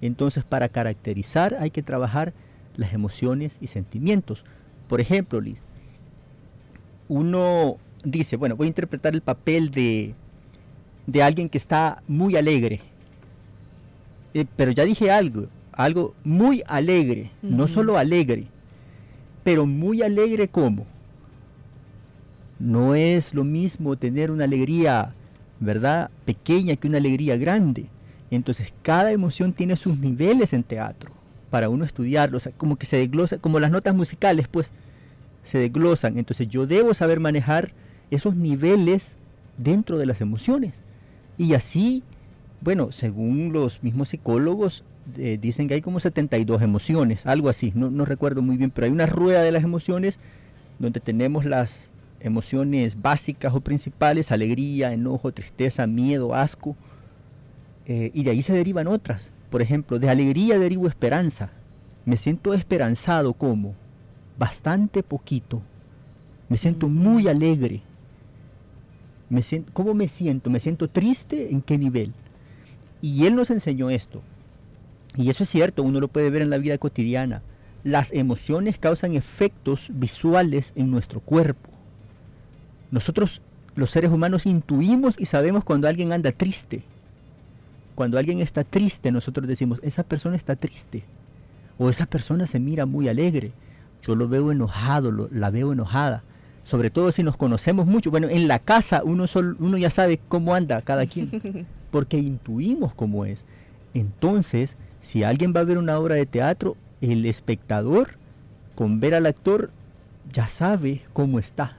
Entonces, 0.00 0.44
para 0.44 0.68
caracterizar 0.68 1.56
hay 1.60 1.70
que 1.70 1.82
trabajar 1.82 2.34
las 2.76 2.92
emociones 2.92 3.56
y 3.60 3.68
sentimientos. 3.68 4.44
Por 4.88 5.00
ejemplo, 5.00 5.40
Liz, 5.40 5.60
uno 7.08 7.76
dice, 8.04 8.36
bueno, 8.36 8.56
voy 8.56 8.66
a 8.66 8.68
interpretar 8.68 9.14
el 9.14 9.22
papel 9.22 9.70
de, 9.70 10.14
de 11.08 11.22
alguien 11.22 11.48
que 11.48 11.56
está 11.56 12.02
muy 12.06 12.36
alegre. 12.36 12.82
Eh, 14.34 14.44
pero 14.56 14.72
ya 14.72 14.84
dije 14.84 15.10
algo, 15.10 15.46
algo 15.72 16.14
muy 16.22 16.62
alegre, 16.66 17.30
no 17.40 17.66
solo 17.66 17.96
alegre, 17.96 18.46
pero 19.42 19.66
muy 19.66 20.02
alegre 20.02 20.48
como. 20.48 20.86
No 22.58 22.94
es 22.94 23.32
lo 23.32 23.42
mismo 23.42 23.96
tener 23.96 24.30
una 24.30 24.44
alegría, 24.44 25.14
¿verdad? 25.60 26.10
Pequeña 26.26 26.76
que 26.76 26.88
una 26.88 26.98
alegría 26.98 27.38
grande. 27.38 27.86
Entonces 28.30 28.74
cada 28.82 29.10
emoción 29.10 29.54
tiene 29.54 29.76
sus 29.76 29.98
niveles 29.98 30.52
en 30.52 30.62
teatro 30.62 31.10
para 31.48 31.70
uno 31.70 31.86
estudiarlo, 31.86 32.36
o 32.36 32.40
sea, 32.40 32.52
como 32.52 32.76
que 32.76 32.84
se 32.84 32.98
desglosa, 32.98 33.38
como 33.38 33.60
las 33.60 33.70
notas 33.70 33.94
musicales, 33.94 34.46
pues 34.46 34.72
se 35.42 35.56
desglosan. 35.56 36.18
Entonces 36.18 36.48
yo 36.48 36.66
debo 36.66 36.92
saber 36.92 37.18
manejar 37.18 37.72
esos 38.10 38.36
niveles 38.36 39.16
dentro 39.56 39.96
de 39.96 40.04
las 40.04 40.20
emociones. 40.20 40.82
Y 41.38 41.54
así, 41.54 42.02
bueno, 42.60 42.92
según 42.92 43.52
los 43.52 43.82
mismos 43.82 44.10
psicólogos, 44.10 44.84
eh, 45.16 45.38
dicen 45.40 45.68
que 45.68 45.74
hay 45.74 45.80
como 45.80 46.00
72 46.00 46.60
emociones, 46.60 47.24
algo 47.24 47.48
así, 47.48 47.72
no, 47.74 47.90
no 47.90 48.04
recuerdo 48.04 48.42
muy 48.42 48.56
bien, 48.56 48.70
pero 48.70 48.84
hay 48.84 48.92
una 48.92 49.06
rueda 49.06 49.42
de 49.42 49.52
las 49.52 49.64
emociones 49.64 50.18
donde 50.78 51.00
tenemos 51.00 51.44
las 51.44 51.92
emociones 52.20 53.00
básicas 53.00 53.54
o 53.54 53.60
principales, 53.60 54.32
alegría, 54.32 54.92
enojo, 54.92 55.32
tristeza, 55.32 55.86
miedo, 55.86 56.34
asco, 56.34 56.76
eh, 57.86 58.10
y 58.12 58.22
de 58.22 58.30
ahí 58.30 58.42
se 58.42 58.52
derivan 58.52 58.86
otras. 58.86 59.30
Por 59.50 59.62
ejemplo, 59.62 59.98
de 59.98 60.10
alegría 60.10 60.58
derivo 60.58 60.88
esperanza. 60.88 61.50
Me 62.04 62.16
siento 62.16 62.52
esperanzado 62.54 63.32
como 63.32 63.74
bastante 64.38 65.02
poquito. 65.02 65.62
Me 66.48 66.58
siento 66.58 66.88
muy 66.88 67.28
alegre. 67.28 67.82
Me 69.30 69.42
siento, 69.42 69.70
¿Cómo 69.72 69.94
me 69.94 70.08
siento? 70.08 70.50
¿Me 70.50 70.60
siento 70.60 70.88
triste? 70.88 71.50
¿En 71.50 71.60
qué 71.60 71.78
nivel? 71.78 72.12
Y 73.00 73.26
él 73.26 73.36
nos 73.36 73.50
enseñó 73.50 73.90
esto. 73.90 74.22
Y 75.16 75.30
eso 75.30 75.42
es 75.42 75.48
cierto, 75.48 75.82
uno 75.82 76.00
lo 76.00 76.08
puede 76.08 76.30
ver 76.30 76.42
en 76.42 76.50
la 76.50 76.58
vida 76.58 76.78
cotidiana. 76.78 77.42
Las 77.84 78.12
emociones 78.12 78.78
causan 78.78 79.14
efectos 79.14 79.86
visuales 79.90 80.72
en 80.76 80.90
nuestro 80.90 81.20
cuerpo. 81.20 81.70
Nosotros, 82.90 83.40
los 83.74 83.90
seres 83.90 84.10
humanos, 84.10 84.46
intuimos 84.46 85.18
y 85.18 85.26
sabemos 85.26 85.64
cuando 85.64 85.88
alguien 85.88 86.12
anda 86.12 86.32
triste. 86.32 86.82
Cuando 87.94 88.18
alguien 88.18 88.40
está 88.40 88.64
triste, 88.64 89.10
nosotros 89.10 89.46
decimos, 89.46 89.80
esa 89.82 90.04
persona 90.04 90.36
está 90.36 90.56
triste. 90.56 91.04
O 91.78 91.90
esa 91.90 92.06
persona 92.06 92.46
se 92.46 92.58
mira 92.58 92.86
muy 92.86 93.08
alegre. 93.08 93.52
Yo 94.06 94.14
lo 94.14 94.28
veo 94.28 94.52
enojado, 94.52 95.28
la 95.30 95.50
veo 95.50 95.72
enojada. 95.72 96.22
Sobre 96.68 96.90
todo 96.90 97.12
si 97.12 97.22
nos 97.22 97.38
conocemos 97.38 97.86
mucho. 97.86 98.10
Bueno, 98.10 98.28
en 98.28 98.46
la 98.46 98.58
casa 98.58 99.00
uno, 99.02 99.24
uno 99.58 99.78
ya 99.78 99.88
sabe 99.88 100.20
cómo 100.28 100.54
anda 100.54 100.82
cada 100.82 101.06
quien. 101.06 101.66
Porque 101.90 102.18
intuimos 102.18 102.92
cómo 102.92 103.24
es. 103.24 103.46
Entonces, 103.94 104.76
si 105.00 105.24
alguien 105.24 105.54
va 105.56 105.60
a 105.60 105.64
ver 105.64 105.78
una 105.78 105.98
obra 105.98 106.16
de 106.16 106.26
teatro, 106.26 106.76
el 107.00 107.24
espectador, 107.24 108.18
con 108.74 109.00
ver 109.00 109.14
al 109.14 109.24
actor, 109.24 109.70
ya 110.30 110.46
sabe 110.46 111.00
cómo 111.14 111.38
está, 111.38 111.78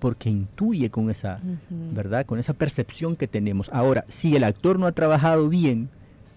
porque 0.00 0.28
intuye 0.28 0.90
con 0.90 1.08
esa, 1.08 1.40
¿verdad? 1.70 2.26
Con 2.26 2.38
esa 2.38 2.52
percepción 2.52 3.16
que 3.16 3.26
tenemos. 3.26 3.70
Ahora, 3.72 4.04
si 4.08 4.36
el 4.36 4.44
actor 4.44 4.78
no 4.78 4.86
ha 4.86 4.92
trabajado 4.92 5.48
bien, 5.48 5.88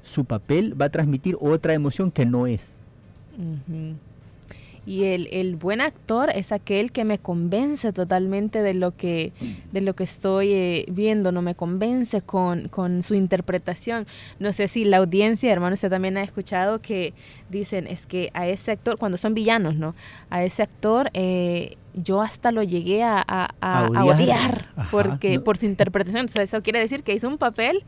su 0.03 0.23
papel 0.23 0.79
va 0.79 0.85
a 0.85 0.89
transmitir 0.89 1.35
otra 1.41 1.73
emoción 1.73 2.11
que 2.11 2.25
no 2.25 2.47
es. 2.47 2.75
Y 4.85 5.05
el, 5.05 5.27
el, 5.31 5.55
buen 5.55 5.81
actor 5.81 6.29
es 6.29 6.51
aquel 6.51 6.91
que 6.91 7.05
me 7.05 7.17
convence 7.17 7.91
totalmente 7.91 8.61
de 8.61 8.75
lo 8.75 8.95
que, 8.95 9.33
de 9.71 9.81
lo 9.81 9.95
que 9.95 10.03
estoy 10.03 10.51
eh, 10.53 10.85
viendo, 10.89 11.31
no 11.31 11.41
me 11.41 11.55
convence 11.55 12.21
con, 12.21 12.67
con, 12.67 13.01
su 13.01 13.15
interpretación. 13.15 14.05
No 14.39 14.53
sé 14.53 14.67
si 14.67 14.85
la 14.85 14.97
audiencia, 14.97 15.51
hermano, 15.51 15.73
usted 15.73 15.89
también 15.89 16.17
ha 16.17 16.23
escuchado 16.23 16.81
que 16.81 17.13
dicen, 17.49 17.87
es 17.87 18.05
que 18.05 18.29
a 18.33 18.47
ese 18.47 18.71
actor, 18.71 18.99
cuando 18.99 19.17
son 19.17 19.33
villanos, 19.33 19.75
¿no? 19.75 19.95
A 20.29 20.43
ese 20.43 20.61
actor 20.61 21.09
eh, 21.13 21.77
yo 21.95 22.21
hasta 22.21 22.51
lo 22.51 22.61
llegué 22.61 23.03
a, 23.03 23.23
a, 23.61 24.03
odiar, 24.03 24.67
porque, 24.91 25.39
por 25.39 25.57
su 25.57 25.65
interpretación. 25.65 26.27
Eso 26.33 26.61
quiere 26.61 26.79
decir 26.79 27.03
que 27.03 27.13
hizo 27.13 27.27
un 27.27 27.37
papel 27.37 27.83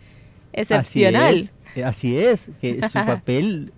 excepcional. 0.53 1.49
Así 1.85 2.17
es, 2.17 2.49
que 2.59 2.81
su 2.89 2.93
papel 3.05 3.71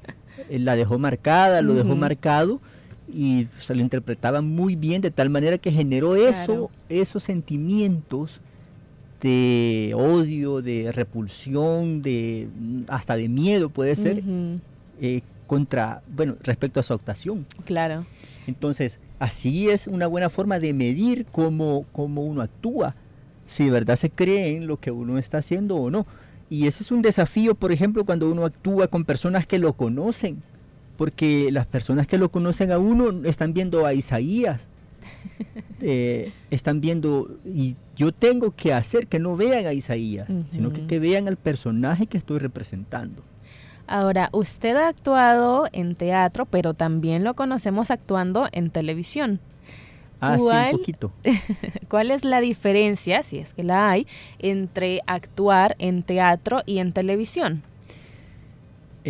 eh, 0.49 0.59
la 0.59 0.75
dejó 0.75 0.97
marcada, 0.99 1.61
lo 1.61 1.73
dejó 1.73 1.95
marcado 1.95 2.61
y 3.13 3.47
se 3.59 3.75
lo 3.75 3.81
interpretaba 3.81 4.41
muy 4.41 4.75
bien 4.75 5.01
de 5.01 5.11
tal 5.11 5.29
manera 5.29 5.57
que 5.57 5.71
generó 5.71 6.15
eso, 6.15 6.69
esos 6.89 7.23
sentimientos 7.23 8.41
de 9.21 9.93
odio, 9.95 10.61
de 10.61 10.91
repulsión, 10.91 12.01
de 12.01 12.47
hasta 12.87 13.15
de 13.15 13.27
miedo 13.27 13.69
puede 13.69 13.95
ser 13.95 14.23
eh, 15.01 15.21
contra, 15.47 16.01
bueno, 16.15 16.35
respecto 16.41 16.79
a 16.79 16.83
su 16.83 16.93
actuación. 16.93 17.45
Claro. 17.65 18.05
Entonces, 18.47 18.99
así 19.17 19.69
es 19.69 19.87
una 19.87 20.07
buena 20.07 20.29
forma 20.29 20.59
de 20.59 20.73
medir 20.73 21.25
cómo, 21.31 21.85
cómo 21.91 22.23
uno 22.23 22.41
actúa, 22.41 22.95
si 23.45 23.65
de 23.65 23.71
verdad 23.71 23.95
se 23.95 24.09
cree 24.09 24.55
en 24.55 24.67
lo 24.67 24.77
que 24.77 24.91
uno 24.91 25.17
está 25.17 25.39
haciendo 25.39 25.75
o 25.75 25.89
no. 25.89 26.05
Y 26.49 26.67
ese 26.67 26.83
es 26.83 26.91
un 26.91 27.01
desafío, 27.01 27.55
por 27.55 27.71
ejemplo, 27.71 28.05
cuando 28.05 28.29
uno 28.29 28.45
actúa 28.45 28.87
con 28.87 29.05
personas 29.05 29.45
que 29.45 29.59
lo 29.59 29.73
conocen 29.73 30.41
porque 30.99 31.47
las 31.49 31.65
personas 31.65 32.07
que 32.07 32.17
lo 32.17 32.29
conocen 32.29 32.73
a 32.73 32.77
uno 32.77 33.25
están 33.25 33.53
viendo 33.53 33.85
a 33.85 33.93
Isaías, 33.93 34.67
eh, 35.81 36.33
están 36.51 36.81
viendo, 36.81 37.37
y 37.45 37.77
yo 37.95 38.11
tengo 38.11 38.51
que 38.53 38.73
hacer 38.73 39.07
que 39.07 39.17
no 39.17 39.37
vean 39.37 39.65
a 39.65 39.71
Isaías, 39.71 40.27
sino 40.51 40.73
que, 40.73 40.85
que 40.87 40.99
vean 40.99 41.29
al 41.29 41.37
personaje 41.37 42.05
que 42.05 42.17
estoy 42.17 42.39
representando. 42.39 43.21
Ahora, 43.87 44.27
usted 44.33 44.75
ha 44.75 44.89
actuado 44.89 45.69
en 45.71 45.95
teatro, 45.95 46.45
pero 46.45 46.73
también 46.73 47.23
lo 47.23 47.33
conocemos 47.33 47.91
actuando 47.91 48.49
en 48.51 48.69
televisión. 48.69 49.39
Ah, 50.19 50.35
sí, 50.35 50.43
un 50.43 50.71
poquito. 50.79 51.13
¿Cuál 51.87 52.11
es 52.11 52.25
la 52.25 52.41
diferencia, 52.41 53.23
si 53.23 53.37
es 53.37 53.53
que 53.53 53.63
la 53.63 53.89
hay, 53.89 54.05
entre 54.39 54.99
actuar 55.07 55.77
en 55.79 56.03
teatro 56.03 56.61
y 56.65 56.79
en 56.79 56.91
televisión? 56.91 57.63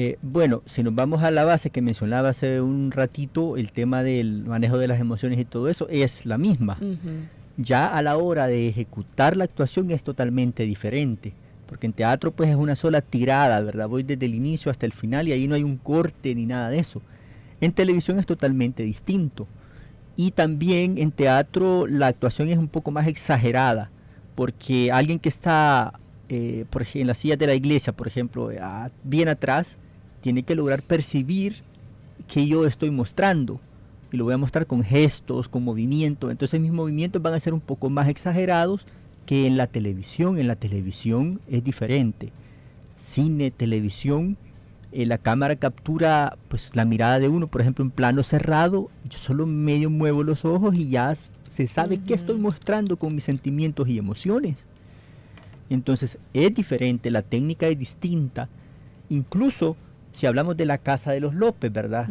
Eh, 0.01 0.17
bueno, 0.21 0.63
si 0.65 0.81
nos 0.81 0.95
vamos 0.95 1.23
a 1.23 1.29
la 1.29 1.43
base 1.43 1.71
que 1.71 1.81
mencionaba 1.81 2.29
hace 2.29 2.61
un 2.61 2.89
ratito, 2.89 3.57
el 3.57 3.73
tema 3.73 4.01
del 4.01 4.45
manejo 4.45 4.77
de 4.77 4.87
las 4.87 5.01
emociones 5.01 5.37
y 5.37 5.43
todo 5.43 5.67
eso 5.67 5.89
es 5.89 6.25
la 6.25 6.37
misma. 6.37 6.77
Ya 7.57 7.85
a 7.93 8.01
la 8.01 8.15
hora 8.15 8.47
de 8.47 8.69
ejecutar 8.69 9.35
la 9.35 9.43
actuación 9.43 9.91
es 9.91 10.05
totalmente 10.05 10.63
diferente, 10.63 11.33
porque 11.65 11.85
en 11.85 11.91
teatro 11.91 12.31
pues 12.31 12.49
es 12.49 12.55
una 12.55 12.77
sola 12.77 13.01
tirada, 13.01 13.59
¿verdad? 13.59 13.89
Voy 13.89 14.03
desde 14.03 14.25
el 14.25 14.35
inicio 14.35 14.71
hasta 14.71 14.85
el 14.85 14.93
final 14.93 15.27
y 15.27 15.33
ahí 15.33 15.49
no 15.49 15.55
hay 15.55 15.63
un 15.63 15.75
corte 15.75 16.33
ni 16.33 16.45
nada 16.45 16.69
de 16.69 16.79
eso. 16.79 17.01
En 17.59 17.73
televisión 17.73 18.19
es 18.19 18.25
totalmente 18.25 18.83
distinto. 18.83 19.47
Y 20.15 20.31
también 20.31 20.97
en 20.97 21.11
teatro 21.11 21.87
la 21.87 22.07
actuación 22.07 22.47
es 22.47 22.57
un 22.57 22.69
poco 22.69 22.91
más 22.91 23.05
exagerada, 23.05 23.91
porque 24.35 24.93
alguien 24.93 25.19
que 25.19 25.27
está 25.27 25.99
eh, 26.29 26.65
por 26.69 26.83
ejemplo, 26.83 27.01
en 27.01 27.07
las 27.07 27.17
sillas 27.17 27.39
de 27.39 27.47
la 27.47 27.55
iglesia, 27.55 27.91
por 27.91 28.07
ejemplo, 28.07 28.49
bien 29.03 29.27
atrás, 29.27 29.78
tiene 30.21 30.43
que 30.43 30.55
lograr 30.55 30.81
percibir 30.81 31.63
que 32.27 32.47
yo 32.47 32.65
estoy 32.65 32.91
mostrando. 32.91 33.59
Y 34.11 34.17
lo 34.17 34.23
voy 34.23 34.33
a 34.33 34.37
mostrar 34.37 34.65
con 34.65 34.83
gestos, 34.83 35.47
con 35.49 35.63
movimiento. 35.63 36.31
Entonces 36.31 36.59
mis 36.59 36.71
movimientos 36.71 37.21
van 37.21 37.33
a 37.33 37.39
ser 37.39 37.53
un 37.53 37.61
poco 37.61 37.89
más 37.89 38.07
exagerados 38.07 38.85
que 39.25 39.45
en 39.45 39.57
la 39.57 39.67
televisión. 39.67 40.39
En 40.39 40.47
la 40.47 40.55
televisión 40.55 41.39
es 41.47 41.63
diferente. 41.63 42.31
Cine, 42.95 43.51
televisión, 43.51 44.37
eh, 44.91 45.05
la 45.05 45.19
cámara 45.19 45.55
captura 45.55 46.37
pues 46.47 46.75
la 46.75 46.85
mirada 46.85 47.19
de 47.19 47.29
uno, 47.29 47.47
por 47.47 47.61
ejemplo, 47.61 47.85
en 47.85 47.91
plano 47.91 48.23
cerrado, 48.23 48.89
yo 49.07 49.19
solo 49.19 49.45
medio 49.45 49.89
muevo 49.89 50.23
los 50.23 50.45
ojos 50.45 50.73
y 50.75 50.89
ya 50.89 51.15
se 51.47 51.67
sabe 51.67 51.99
qué 51.99 52.15
estoy 52.15 52.37
mostrando 52.39 52.97
con 52.97 53.13
mis 53.13 53.23
sentimientos 53.23 53.87
y 53.87 53.99
emociones. 53.99 54.65
Entonces 55.69 56.17
es 56.33 56.53
diferente, 56.55 57.11
la 57.11 57.21
técnica 57.21 57.67
es 57.67 57.77
distinta. 57.77 58.49
Incluso 59.09 59.77
si 60.11 60.25
hablamos 60.25 60.57
de 60.57 60.65
la 60.65 60.77
casa 60.77 61.11
de 61.11 61.19
los 61.19 61.33
López, 61.33 61.71
¿verdad? 61.71 62.07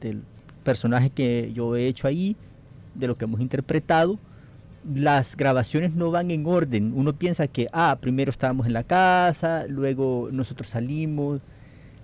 del 0.00 0.22
personaje 0.62 1.10
que 1.10 1.52
yo 1.52 1.76
he 1.76 1.86
hecho 1.86 2.06
ahí, 2.06 2.36
de 2.94 3.06
lo 3.06 3.16
que 3.16 3.24
hemos 3.24 3.40
interpretado, 3.40 4.18
las 4.94 5.36
grabaciones 5.36 5.94
no 5.94 6.10
van 6.10 6.30
en 6.30 6.46
orden. 6.46 6.92
Uno 6.94 7.12
piensa 7.12 7.46
que, 7.48 7.68
ah, 7.72 7.98
primero 8.00 8.30
estábamos 8.30 8.66
en 8.66 8.72
la 8.72 8.84
casa, 8.84 9.66
luego 9.68 10.28
nosotros 10.32 10.68
salimos. 10.68 11.40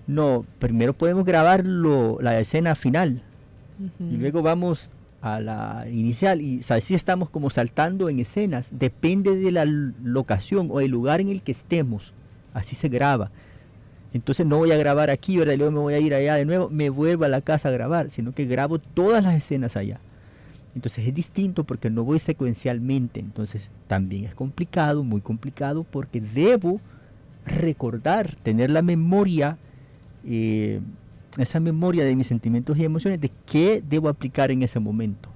No, 0.07 0.45
primero 0.59 0.93
podemos 0.93 1.25
grabar 1.25 1.65
la 1.65 2.39
escena 2.39 2.75
final 2.75 3.23
y 3.99 4.17
luego 4.17 4.43
vamos 4.43 4.91
a 5.21 5.41
la 5.41 5.87
inicial 5.91 6.41
y 6.41 6.61
así 6.69 6.95
estamos 6.95 7.29
como 7.29 7.51
saltando 7.51 8.09
en 8.09 8.21
escenas, 8.21 8.69
depende 8.71 9.35
de 9.35 9.51
la 9.51 9.65
locación 9.65 10.69
o 10.71 10.81
el 10.81 10.91
lugar 10.91 11.21
en 11.21 11.29
el 11.29 11.43
que 11.43 11.53
estemos, 11.53 12.13
así 12.55 12.77
se 12.77 12.89
graba. 12.89 13.31
Entonces 14.17 14.47
no 14.47 14.59
voy 14.59 14.73
a 14.73 14.77
grabar 14.77 15.11
aquí, 15.11 15.37
¿verdad? 15.37 15.57
Luego 15.57 15.73
me 15.73 15.79
voy 15.79 15.95
a 15.95 16.01
ir 16.01 16.15
allá 16.15 16.35
de 16.35 16.45
nuevo, 16.45 16.69
me 16.71 16.91
vuelvo 16.91 17.25
a 17.25 17.29
la 17.29 17.41
casa 17.41 17.69
a 17.69 17.73
grabar, 17.73 18.11
sino 18.11 18.33
que 18.33 18.47
grabo 18.47 18.79
todas 18.79 19.23
las 19.23 19.35
escenas 19.35 19.77
allá. 19.77 20.01
Entonces 20.75 21.07
es 21.07 21.15
distinto 21.15 21.65
porque 21.65 21.89
no 21.89 22.05
voy 22.05 22.19
secuencialmente, 22.19 23.21
entonces 23.21 23.71
también 23.87 24.25
es 24.25 24.35
complicado, 24.35 25.05
muy 25.05 25.21
complicado, 25.21 25.85
porque 25.85 26.21
debo 26.21 26.81
recordar, 27.47 28.35
tener 28.43 28.71
la 28.71 28.83
memoria 28.83 29.57
eh, 30.27 30.81
esa 31.39 31.61
memoria 31.61 32.05
de 32.05 32.17
mis 32.17 32.27
sentimientos 32.27 32.79
y 32.79 32.85
emociones, 32.85 33.21
de 33.21 33.31
qué 33.47 33.83
debo 33.87 34.09
aplicar 34.09 34.51
en 34.51 34.63
ese 34.63 34.81
momento. 34.81 35.29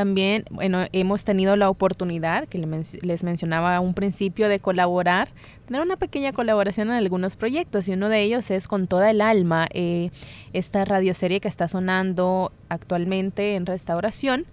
También, 0.00 0.44
bueno, 0.50 0.86
hemos 0.92 1.24
tenido 1.24 1.56
la 1.56 1.68
oportunidad, 1.68 2.48
que 2.48 2.56
les 2.56 3.22
mencionaba 3.22 3.76
a 3.76 3.80
un 3.80 3.92
principio, 3.92 4.48
de 4.48 4.58
colaborar, 4.58 5.28
tener 5.66 5.82
una 5.82 5.98
pequeña 5.98 6.32
colaboración 6.32 6.88
en 6.88 6.94
algunos 6.94 7.36
proyectos 7.36 7.86
y 7.86 7.92
uno 7.92 8.08
de 8.08 8.22
ellos 8.22 8.50
es 8.50 8.66
Con 8.66 8.86
toda 8.86 9.10
el 9.10 9.20
alma, 9.20 9.66
eh, 9.74 10.08
esta 10.54 10.86
radioserie 10.86 11.40
que 11.40 11.48
está 11.48 11.68
sonando 11.68 12.50
actualmente 12.70 13.56
en 13.56 13.66
restauración. 13.66 14.46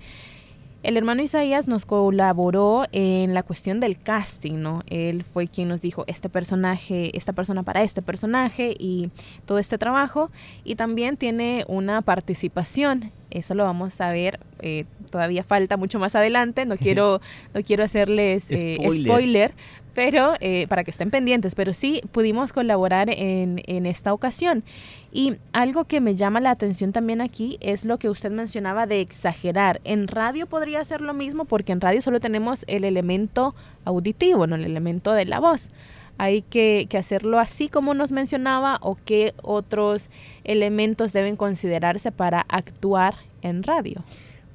El 0.83 0.95
hermano 0.95 1.21
Isaías 1.21 1.67
nos 1.67 1.85
colaboró 1.85 2.85
en 2.91 3.33
la 3.33 3.43
cuestión 3.43 3.79
del 3.79 3.97
casting, 3.97 4.59
¿no? 4.59 4.83
Él 4.87 5.23
fue 5.23 5.47
quien 5.47 5.69
nos 5.69 5.81
dijo 5.81 6.03
este 6.07 6.29
personaje, 6.29 7.17
esta 7.17 7.33
persona 7.33 7.63
para 7.63 7.83
este 7.83 8.01
personaje 8.01 8.75
y 8.77 9.09
todo 9.45 9.59
este 9.59 9.77
trabajo. 9.77 10.29
Y 10.63 10.75
también 10.75 11.17
tiene 11.17 11.65
una 11.67 12.01
participación. 12.01 13.11
Eso 13.31 13.55
lo 13.55 13.63
vamos 13.63 13.99
a 14.01 14.11
ver. 14.11 14.39
Eh, 14.61 14.85
todavía 15.09 15.43
falta 15.43 15.77
mucho 15.77 15.99
más 15.99 16.15
adelante. 16.15 16.65
No 16.65 16.77
quiero, 16.77 17.21
no 17.53 17.63
quiero 17.63 17.83
hacerles 17.83 18.45
eh, 18.49 18.77
spoiler. 19.03 19.53
pero 19.93 20.35
eh, 20.41 20.67
para 20.67 20.83
que 20.83 20.91
estén 20.91 21.09
pendientes, 21.09 21.55
pero 21.55 21.73
sí 21.73 22.01
pudimos 22.11 22.53
colaborar 22.53 23.09
en, 23.09 23.63
en, 23.65 23.85
esta 23.85 24.13
ocasión. 24.13 24.63
Y 25.11 25.37
algo 25.53 25.85
que 25.85 26.01
me 26.01 26.15
llama 26.15 26.39
la 26.39 26.51
atención 26.51 26.91
también 26.91 27.19
aquí 27.19 27.57
es 27.61 27.83
lo 27.83 27.97
que 27.97 28.09
usted 28.09 28.31
mencionaba 28.31 28.85
de 28.85 29.01
exagerar. 29.01 29.81
En 29.83 30.07
radio 30.07 30.45
podría 30.45 30.85
ser 30.85 31.01
lo 31.01 31.15
mismo 31.15 31.45
porque 31.45 31.71
en 31.71 31.81
radio 31.81 32.01
solo 32.01 32.19
tenemos 32.19 32.63
el 32.67 32.83
elemento 32.83 33.55
auditivo, 33.85 34.45
no 34.45 34.55
el 34.55 34.65
elemento 34.65 35.13
de 35.13 35.25
la 35.25 35.39
voz. 35.39 35.71
Hay 36.17 36.41
que, 36.41 36.87
que 36.89 36.97
hacerlo 36.97 37.39
así 37.39 37.69
como 37.69 37.93
nos 37.93 38.11
mencionaba 38.11 38.79
o 38.81 38.97
qué 39.05 39.33
otros 39.41 40.09
elementos 40.43 41.13
deben 41.13 41.35
considerarse 41.35 42.11
para 42.11 42.41
actuar 42.49 43.15
en 43.41 43.63
radio. 43.63 44.03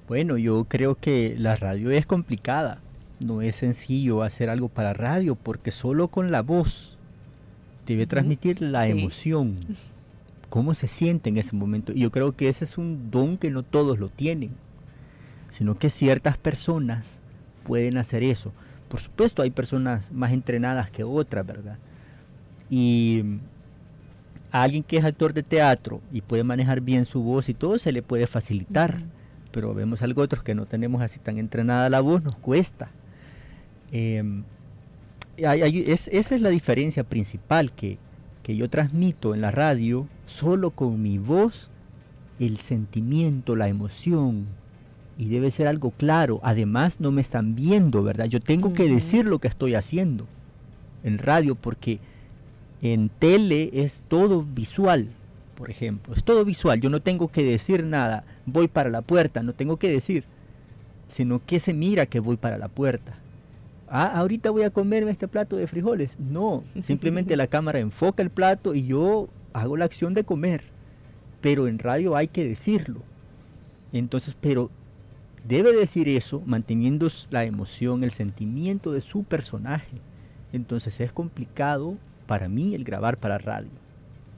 Bueno, 0.08 0.36
yo 0.38 0.64
creo 0.64 0.96
que 0.96 1.34
la 1.38 1.56
radio 1.56 1.90
es 1.90 2.06
complicada 2.06 2.80
no 3.22 3.42
es 3.42 3.56
sencillo 3.56 4.22
hacer 4.22 4.50
algo 4.50 4.68
para 4.68 4.92
radio 4.92 5.34
porque 5.34 5.70
solo 5.70 6.08
con 6.08 6.30
la 6.30 6.42
voz 6.42 6.96
debe 7.86 8.06
transmitir 8.06 8.60
la 8.60 8.86
emoción, 8.86 9.58
cómo 10.48 10.74
se 10.74 10.88
siente 10.88 11.30
en 11.30 11.38
ese 11.38 11.56
momento. 11.56 11.92
Y 11.92 12.00
yo 12.00 12.10
creo 12.10 12.36
que 12.36 12.48
ese 12.48 12.64
es 12.64 12.78
un 12.78 13.10
don 13.10 13.38
que 13.38 13.50
no 13.50 13.62
todos 13.62 13.98
lo 13.98 14.08
tienen, 14.08 14.50
sino 15.48 15.78
que 15.78 15.90
ciertas 15.90 16.36
personas 16.38 17.18
pueden 17.64 17.96
hacer 17.96 18.22
eso. 18.22 18.52
Por 18.92 19.00
supuesto 19.00 19.40
hay 19.40 19.50
personas 19.50 20.12
más 20.12 20.32
entrenadas 20.32 20.90
que 20.90 21.02
otras, 21.02 21.46
¿verdad? 21.46 21.78
Y 22.68 23.24
a 24.50 24.62
alguien 24.64 24.82
que 24.82 24.98
es 24.98 25.04
actor 25.06 25.32
de 25.32 25.42
teatro 25.42 26.02
y 26.12 26.20
puede 26.20 26.44
manejar 26.44 26.82
bien 26.82 27.06
su 27.06 27.22
voz 27.22 27.48
y 27.48 27.54
todo, 27.54 27.78
se 27.78 27.90
le 27.90 28.02
puede 28.02 28.26
facilitar. 28.26 28.98
Pero 29.50 29.72
vemos 29.72 30.02
algo 30.02 30.20
otros 30.20 30.42
que 30.42 30.54
no 30.54 30.66
tenemos 30.66 31.00
así 31.00 31.18
tan 31.18 31.38
entrenada 31.38 31.88
la 31.88 32.02
voz, 32.02 32.22
nos 32.22 32.36
cuesta. 32.36 32.90
Em, 33.92 34.44
esa 35.38 36.34
es 36.34 36.40
la 36.42 36.50
diferencia 36.50 37.02
principal 37.02 37.72
que, 37.72 37.96
que 38.42 38.56
yo 38.56 38.68
transmito 38.68 39.34
en 39.34 39.40
la 39.40 39.52
radio 39.52 40.06
solo 40.26 40.70
con 40.70 41.00
mi 41.00 41.16
voz, 41.16 41.70
el 42.38 42.58
sentimiento, 42.58 43.56
la 43.56 43.68
emoción, 43.68 44.48
y 45.18 45.28
debe 45.28 45.50
ser 45.50 45.66
algo 45.66 45.90
claro. 45.90 46.40
Además, 46.42 47.00
no 47.00 47.12
me 47.12 47.20
están 47.20 47.54
viendo, 47.54 48.02
¿verdad? 48.02 48.26
Yo 48.26 48.40
tengo 48.40 48.72
que 48.72 48.88
decir 48.88 49.26
lo 49.26 49.38
que 49.38 49.48
estoy 49.48 49.74
haciendo 49.74 50.26
en 51.04 51.18
radio 51.18 51.54
porque 51.54 51.98
en 52.80 53.08
tele 53.08 53.70
es 53.72 54.02
todo 54.08 54.42
visual, 54.42 55.08
por 55.56 55.70
ejemplo. 55.70 56.14
Es 56.14 56.24
todo 56.24 56.44
visual. 56.44 56.80
Yo 56.80 56.90
no 56.90 57.00
tengo 57.00 57.28
que 57.28 57.44
decir 57.44 57.84
nada. 57.84 58.24
Voy 58.46 58.68
para 58.68 58.90
la 58.90 59.02
puerta, 59.02 59.42
no 59.42 59.52
tengo 59.52 59.76
que 59.76 59.88
decir, 59.88 60.24
sino 61.08 61.40
que 61.44 61.60
se 61.60 61.74
mira 61.74 62.06
que 62.06 62.20
voy 62.20 62.36
para 62.36 62.58
la 62.58 62.68
puerta. 62.68 63.14
Ah, 63.88 64.18
ahorita 64.18 64.50
voy 64.50 64.62
a 64.62 64.70
comerme 64.70 65.10
este 65.10 65.28
plato 65.28 65.56
de 65.56 65.66
frijoles. 65.66 66.18
No, 66.18 66.64
simplemente 66.82 67.36
la 67.36 67.46
cámara 67.46 67.78
enfoca 67.78 68.22
el 68.22 68.30
plato 68.30 68.74
y 68.74 68.86
yo 68.86 69.28
hago 69.52 69.76
la 69.76 69.84
acción 69.84 70.14
de 70.14 70.24
comer. 70.24 70.62
Pero 71.40 71.68
en 71.68 71.78
radio 71.78 72.16
hay 72.16 72.28
que 72.28 72.44
decirlo. 72.44 73.02
Entonces, 73.92 74.34
pero 74.40 74.70
debe 75.44 75.72
decir 75.72 76.08
eso 76.08 76.42
manteniendo 76.46 77.08
la 77.30 77.44
emoción, 77.44 78.04
el 78.04 78.10
sentimiento 78.10 78.92
de 78.92 79.00
su 79.00 79.24
personaje. 79.24 79.98
Entonces 80.52 81.00
es 81.00 81.12
complicado 81.12 81.96
para 82.26 82.48
mí 82.48 82.74
el 82.74 82.84
grabar 82.84 83.16
para 83.16 83.38
radio. 83.38 83.70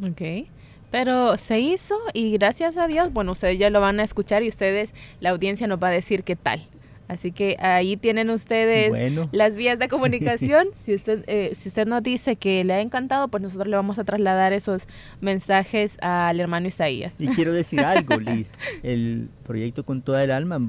Ok. 0.02 0.48
Pero 0.90 1.36
se 1.36 1.58
hizo 1.60 1.96
y 2.12 2.32
gracias 2.32 2.76
a 2.76 2.86
Dios, 2.86 3.12
bueno, 3.12 3.32
ustedes 3.32 3.58
ya 3.58 3.68
lo 3.68 3.80
van 3.80 3.98
a 3.98 4.04
escuchar 4.04 4.42
y 4.44 4.48
ustedes, 4.48 4.94
la 5.20 5.30
audiencia 5.30 5.66
nos 5.66 5.82
va 5.82 5.88
a 5.88 5.90
decir 5.90 6.22
qué 6.22 6.36
tal. 6.36 6.68
Así 7.08 7.32
que 7.32 7.56
ahí 7.58 7.96
tienen 7.96 8.30
ustedes 8.30 8.92
las 9.32 9.56
vías 9.56 9.78
de 9.78 9.88
comunicación. 9.88 10.68
si 10.84 10.94
usted 10.94 11.24
eh, 11.26 11.52
si 11.54 11.68
usted 11.68 11.86
nos 11.86 12.02
dice 12.02 12.36
que 12.36 12.64
le 12.64 12.74
ha 12.74 12.80
encantado, 12.80 13.28
pues 13.28 13.42
nosotros 13.42 13.68
le 13.68 13.76
vamos 13.76 13.98
a 13.98 14.04
trasladar 14.04 14.52
esos 14.52 14.86
mensajes 15.20 15.98
al 16.00 16.40
hermano 16.40 16.68
Isaías. 16.68 17.16
Y 17.18 17.26
quiero 17.28 17.52
decir 17.52 17.80
algo, 17.80 18.16
Liz. 18.20 18.52
El 18.82 19.28
proyecto 19.44 19.84
con 19.84 20.00
toda 20.00 20.24
el 20.24 20.30
alma 20.30 20.60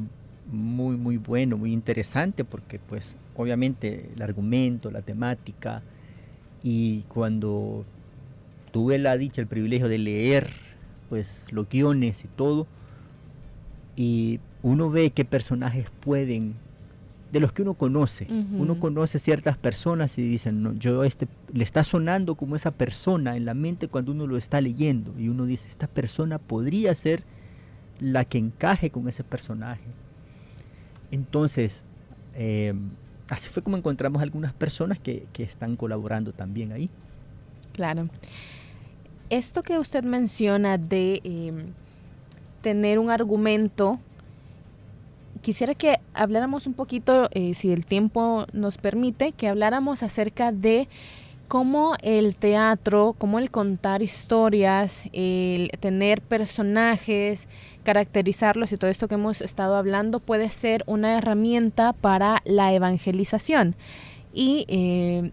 muy, 0.52 0.96
muy 0.96 1.18
bueno, 1.18 1.58
muy 1.58 1.74
interesante, 1.74 2.44
porque 2.44 2.80
pues 2.80 3.16
obviamente 3.36 4.10
el 4.16 4.22
argumento, 4.22 4.92
la 4.92 5.02
temática, 5.02 5.82
y 6.64 7.02
cuando 7.14 7.86
tuve 8.72 8.98
la 8.98 9.18
dicha, 9.18 9.42
el 9.42 9.48
privilegio 9.48 9.88
de 9.88 9.98
leer 9.98 10.50
pues 11.10 11.42
los 11.52 11.70
guiones 11.70 12.24
y 12.24 12.28
todo, 12.36 12.68
y 13.96 14.40
uno 14.64 14.90
ve 14.90 15.12
qué 15.12 15.26
personajes 15.26 15.86
pueden, 16.00 16.54
de 17.32 17.40
los 17.40 17.52
que 17.52 17.62
uno 17.62 17.74
conoce, 17.74 18.28
uno 18.58 18.80
conoce 18.80 19.20
ciertas 19.20 19.58
personas 19.58 20.18
y 20.18 20.22
dicen, 20.22 20.64
no, 20.64 20.74
yo 20.74 21.04
este, 21.04 21.28
le 21.54 21.64
está 21.64 21.84
sonando 21.84 22.36
como 22.36 22.56
esa 22.56 22.72
persona 22.72 23.36
en 23.36 23.46
la 23.46 23.54
mente 23.54 23.88
cuando 23.88 24.12
uno 24.12 24.26
lo 24.26 24.38
está 24.38 24.62
leyendo, 24.62 25.14
y 25.20 25.28
uno 25.28 25.46
dice, 25.46 25.70
esta 25.70 25.88
persona 25.88 26.40
podría 26.40 26.96
ser 26.96 27.24
la 28.00 28.26
que 28.26 28.38
encaje 28.38 28.90
con 28.90 29.08
ese 29.08 29.24
personaje 29.24 29.84
entonces, 31.16 31.82
eh, 32.36 32.74
así 33.30 33.50
fue 33.50 33.64
como 33.64 33.78
encontramos 33.78 34.22
algunas 34.22 34.54
personas 34.54 35.00
que, 35.00 35.26
están 35.38 35.76
colaborando 35.76 36.34
también 36.34 36.72
ahí. 36.72 36.90
Claro. 37.74 38.10
Esto 39.30 39.64
que 39.64 39.80
usted 39.80 40.04
menciona 40.04 40.78
de 40.78 41.22
em, 41.24 41.68
tener 42.62 43.00
un 43.00 43.10
argumento, 43.10 43.98
quisiera 45.42 45.74
que 45.74 46.00
habláramos 46.14 46.68
un 46.68 46.74
poquito, 46.74 47.30
eh, 47.32 47.54
si 47.54 47.72
el 47.72 47.86
tiempo 47.86 48.46
nos 48.54 48.78
permite, 48.78 49.32
que 49.32 49.48
habláramos 49.48 50.04
acerca 50.04 50.52
de 50.52 50.88
cómo 51.48 51.96
el 52.02 52.36
teatro, 52.36 53.16
cómo 53.18 53.40
el 53.40 53.52
contar 53.52 54.02
historias, 54.02 55.04
el 55.14 55.72
tener 55.80 56.22
personajes, 56.22 57.48
caracterizarlos 57.84 58.72
y 58.72 58.78
todo 58.78 58.90
esto 58.90 59.08
que 59.08 59.16
hemos 59.16 59.42
estado 59.42 59.76
hablando 59.76 60.20
puede 60.20 60.50
ser 60.50 60.84
una 60.88 61.18
herramienta 61.18 61.94
para 61.94 62.42
la 62.46 62.74
evangelización. 62.74 63.76
Y 64.34 64.66
eh, 64.68 65.32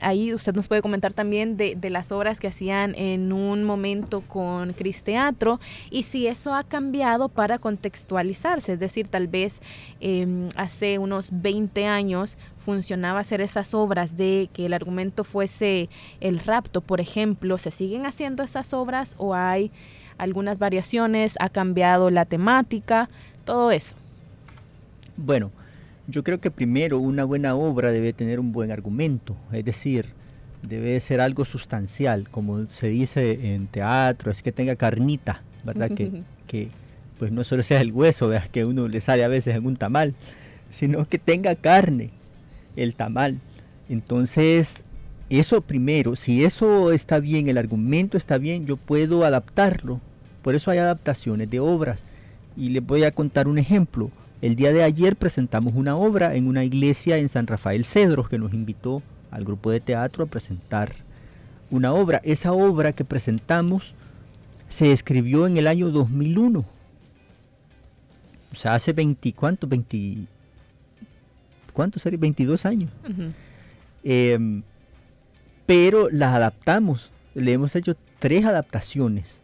ahí 0.00 0.34
usted 0.34 0.54
nos 0.54 0.68
puede 0.68 0.82
comentar 0.82 1.12
también 1.12 1.56
de, 1.56 1.78
las 1.90 2.12
obras 2.12 2.40
que 2.40 2.48
hacían 2.48 2.94
en 2.96 3.32
un 3.32 3.64
momento 3.64 4.22
con 4.22 4.72
Cristeatro 4.72 5.60
y 5.90 6.04
si 6.04 6.26
eso 6.26 6.54
ha 6.54 6.64
cambiado 6.64 7.28
para 7.28 7.58
contextualizarse, 7.58 8.74
es 8.74 8.80
decir, 8.80 9.08
tal 9.08 9.28
vez 9.28 9.60
em, 10.00 10.48
hace 10.56 10.98
unos 10.98 11.28
20 11.32 11.86
años 11.86 12.38
funcionaba 12.60 13.20
hacer 13.20 13.40
esas 13.40 13.74
obras 13.74 14.16
de 14.16 14.48
que 14.52 14.66
el 14.66 14.72
argumento 14.72 15.24
fuese 15.24 15.88
el 16.20 16.38
rapto, 16.38 16.80
por 16.80 17.00
ejemplo, 17.00 17.58
¿se 17.58 17.70
siguen 17.70 18.06
haciendo 18.06 18.42
esas 18.42 18.72
obras 18.72 19.14
o 19.18 19.34
hay 19.34 19.70
algunas 20.18 20.58
variaciones? 20.58 21.34
¿Ha 21.40 21.48
cambiado 21.48 22.10
la 22.10 22.26
temática? 22.26 23.08
Todo 23.44 23.70
eso. 23.70 23.96
Bueno, 25.16 25.50
yo 26.06 26.22
creo 26.22 26.40
que 26.40 26.50
primero 26.50 26.98
una 26.98 27.24
buena 27.24 27.54
obra 27.54 27.92
debe 27.92 28.12
tener 28.12 28.38
un 28.38 28.52
buen 28.52 28.70
argumento, 28.70 29.36
es 29.52 29.64
decir, 29.64 30.06
debe 30.62 30.98
ser 31.00 31.20
algo 31.20 31.44
sustancial, 31.44 32.28
como 32.28 32.66
se 32.66 32.88
dice 32.88 33.54
en 33.54 33.66
teatro, 33.66 34.30
es 34.30 34.42
que 34.42 34.52
tenga 34.52 34.76
carnita, 34.76 35.42
¿verdad? 35.64 35.90
que, 35.90 36.22
que 36.46 36.68
pues 37.18 37.32
no 37.32 37.44
solo 37.44 37.62
sea 37.62 37.80
el 37.80 37.92
hueso, 37.92 38.28
¿verdad? 38.28 38.48
que 38.50 38.64
uno 38.64 38.88
le 38.88 39.00
sale 39.00 39.24
a 39.24 39.28
veces 39.28 39.56
en 39.56 39.66
un 39.66 39.76
tamal, 39.76 40.14
sino 40.68 41.06
que 41.06 41.18
tenga 41.18 41.54
carne 41.54 42.10
el 42.82 42.94
tamal. 42.94 43.38
Entonces, 43.88 44.82
eso 45.28 45.60
primero, 45.60 46.16
si 46.16 46.44
eso 46.44 46.92
está 46.92 47.20
bien, 47.20 47.48
el 47.48 47.58
argumento 47.58 48.16
está 48.16 48.38
bien, 48.38 48.66
yo 48.66 48.76
puedo 48.76 49.24
adaptarlo. 49.24 50.00
Por 50.42 50.54
eso 50.54 50.70
hay 50.70 50.78
adaptaciones 50.78 51.50
de 51.50 51.60
obras. 51.60 52.02
Y 52.56 52.70
les 52.70 52.84
voy 52.84 53.04
a 53.04 53.12
contar 53.12 53.46
un 53.46 53.58
ejemplo. 53.58 54.10
El 54.42 54.56
día 54.56 54.72
de 54.72 54.82
ayer 54.82 55.16
presentamos 55.16 55.74
una 55.74 55.96
obra 55.96 56.34
en 56.34 56.48
una 56.48 56.64
iglesia 56.64 57.18
en 57.18 57.28
San 57.28 57.46
Rafael 57.46 57.84
Cedros 57.84 58.28
que 58.28 58.38
nos 58.38 58.54
invitó 58.54 59.02
al 59.30 59.44
grupo 59.44 59.70
de 59.70 59.80
teatro 59.80 60.24
a 60.24 60.28
presentar 60.28 60.94
una 61.70 61.92
obra. 61.92 62.20
Esa 62.24 62.52
obra 62.52 62.92
que 62.92 63.04
presentamos 63.04 63.94
se 64.68 64.92
escribió 64.92 65.46
en 65.46 65.56
el 65.56 65.66
año 65.66 65.90
2001. 65.90 66.64
O 68.52 68.56
sea, 68.56 68.74
hace 68.74 68.92
20, 68.92 69.32
¿cuánto? 69.34 69.66
20, 69.66 70.26
¿cuántos 71.80 72.04
22 72.04 72.66
años. 72.66 72.90
Em, 74.04 74.62
pero 75.64 76.10
la 76.10 76.36
adaptamos. 76.36 77.10
Le 77.34 77.54
hemos 77.54 77.74
hecho 77.74 77.96
tres 78.18 78.44
adaptaciones 78.44 79.40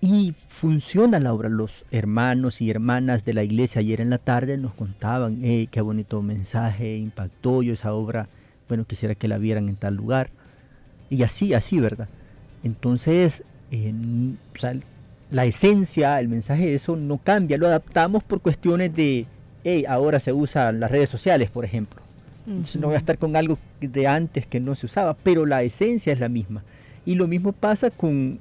y 0.00 0.34
funciona 0.48 1.20
la 1.20 1.34
obra. 1.34 1.50
Los 1.50 1.84
hermanos 1.90 2.62
y 2.62 2.70
hermanas 2.70 3.26
de 3.26 3.34
la 3.34 3.44
iglesia 3.44 3.80
ayer 3.80 4.00
en 4.00 4.08
la 4.08 4.16
tarde 4.16 4.56
nos 4.56 4.72
contaban, 4.72 5.42
qué 5.42 5.80
bonito 5.82 6.22
mensaje, 6.22 6.96
impactó 6.96 7.62
yo 7.62 7.74
esa 7.74 7.92
obra, 7.92 8.30
bueno, 8.66 8.86
quisiera 8.86 9.14
que 9.14 9.28
la 9.28 9.36
vieran 9.36 9.68
en 9.68 9.76
tal 9.76 9.96
lugar. 9.96 10.30
Y 11.10 11.24
así, 11.24 11.52
así, 11.52 11.78
¿verdad? 11.78 12.08
Entonces, 12.64 13.44
la 15.30 15.44
esencia, 15.44 16.18
el 16.20 16.28
mensaje 16.28 16.68
de 16.68 16.74
eso 16.74 16.96
no 16.96 17.18
cambia, 17.18 17.58
lo 17.58 17.66
adaptamos 17.66 18.24
por 18.24 18.40
cuestiones 18.40 18.94
de, 18.94 19.26
hey, 19.68 19.84
ahora 19.88 20.20
se 20.20 20.32
usan 20.32 20.78
las 20.78 20.92
redes 20.92 21.10
sociales, 21.10 21.50
por 21.50 21.64
ejemplo. 21.64 22.00
no 22.46 22.86
voy 22.86 22.94
a 22.94 22.98
estar 22.98 23.18
con 23.18 23.34
algo 23.34 23.58
de 23.80 24.06
antes 24.06 24.46
que 24.46 24.60
no 24.60 24.76
se 24.76 24.86
usaba, 24.86 25.14
pero 25.14 25.44
la 25.44 25.64
esencia 25.64 26.12
es 26.12 26.20
la 26.20 26.28
misma. 26.28 26.62
Y 27.04 27.16
lo 27.16 27.26
mismo 27.26 27.50
pasa 27.50 27.90
con, 27.90 28.38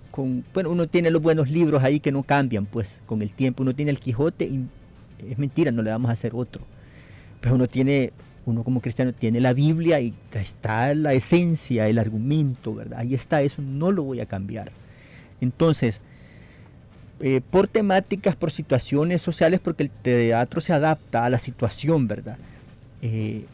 bueno, 0.54 0.70
uno 0.70 0.88
tiene 0.88 1.10
los 1.10 1.24
buenos 1.24 1.50
libros 1.50 1.84
ahí 1.84 2.00
que 2.00 2.12
no 2.12 2.22
cambian, 2.22 2.68
pues 2.68 3.00
con 3.08 3.24
el 3.24 3.32
tiempo. 3.32 3.64
Uno 3.64 3.74
tiene 3.74 3.90
el 3.90 4.00
Quijote 4.00 4.46
y 4.46 4.66
es 5.28 5.40
mentira, 5.40 5.72
no 5.72 5.82
le 5.82 5.90
vamos 5.90 6.10
a 6.10 6.14
hacer 6.14 6.34
otro. 6.36 6.62
Pero 7.42 7.56
uno 7.56 7.68
tiene, 7.68 8.14
uno 8.46 8.64
como 8.64 8.80
cristiano 8.80 9.12
tiene 9.12 9.42
la 9.42 9.54
Biblia 9.54 10.00
y 10.02 10.14
está 10.32 10.94
la 10.94 11.14
esencia, 11.14 11.88
el 11.88 11.98
argumento, 11.98 12.76
¿verdad? 12.76 13.00
Ahí 13.00 13.16
está, 13.16 13.42
eso 13.42 13.64
no 13.64 13.92
lo 13.92 14.04
voy 14.04 14.20
a 14.20 14.28
cambiar. 14.28 14.72
Entonces, 15.42 16.02
eh, 17.20 17.42
por 17.50 17.68
temáticas, 17.68 18.36
por 18.36 18.52
situaciones 18.52 19.22
sociales, 19.22 19.60
porque 19.60 19.84
el 19.84 19.90
teatro 19.90 20.62
se 20.62 20.74
adapta 20.74 21.26
a 21.26 21.30
la 21.30 21.40
situación, 21.40 22.08
¿verdad? 22.08 22.38
Eh, 23.02 23.46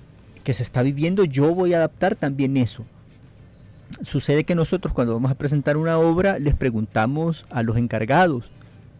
que 0.43 0.53
se 0.53 0.63
está 0.63 0.81
viviendo, 0.81 1.23
yo 1.23 1.53
voy 1.53 1.73
a 1.73 1.77
adaptar 1.77 2.15
también 2.15 2.57
eso 2.57 2.85
sucede 4.03 4.43
que 4.43 4.55
nosotros 4.55 4.93
cuando 4.93 5.13
vamos 5.13 5.31
a 5.31 5.35
presentar 5.35 5.77
una 5.77 5.99
obra 5.99 6.39
les 6.39 6.55
preguntamos 6.55 7.45
a 7.49 7.63
los 7.63 7.77
encargados 7.77 8.45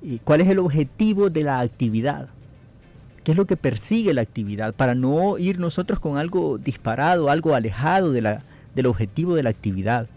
eh, 0.04 0.20
cuál 0.24 0.42
es 0.42 0.50
el 0.50 0.60
objetivo 0.60 1.30
de 1.30 1.44
la 1.44 1.60
actividad, 1.60 2.28
qué 3.24 3.32
es 3.32 3.38
lo 3.38 3.46
que 3.46 3.58
persigue 3.58 4.14
la 4.14 4.22
actividad, 4.22 4.74
para 4.74 4.96
no 4.96 5.38
ir 5.38 5.60
nosotros 5.60 6.00
con 6.00 6.18
algo 6.18 6.58
disparado, 6.58 7.30
algo 7.30 7.54
alejado 7.54 8.12
de 8.12 8.22
la, 8.22 8.44
del 8.74 8.88
objetivo 8.88 9.36
de 9.36 9.44
la 9.44 9.52
actividad. 9.52 10.08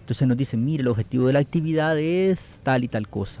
Entonces 0.00 0.28
nos 0.28 0.36
dicen, 0.36 0.64
mire, 0.64 0.82
el 0.82 0.88
objetivo 0.88 1.28
de 1.28 1.32
la 1.32 1.38
actividad 1.38 1.98
es 1.98 2.60
tal 2.62 2.84
y 2.84 2.88
tal 2.88 3.08
cosa. 3.08 3.40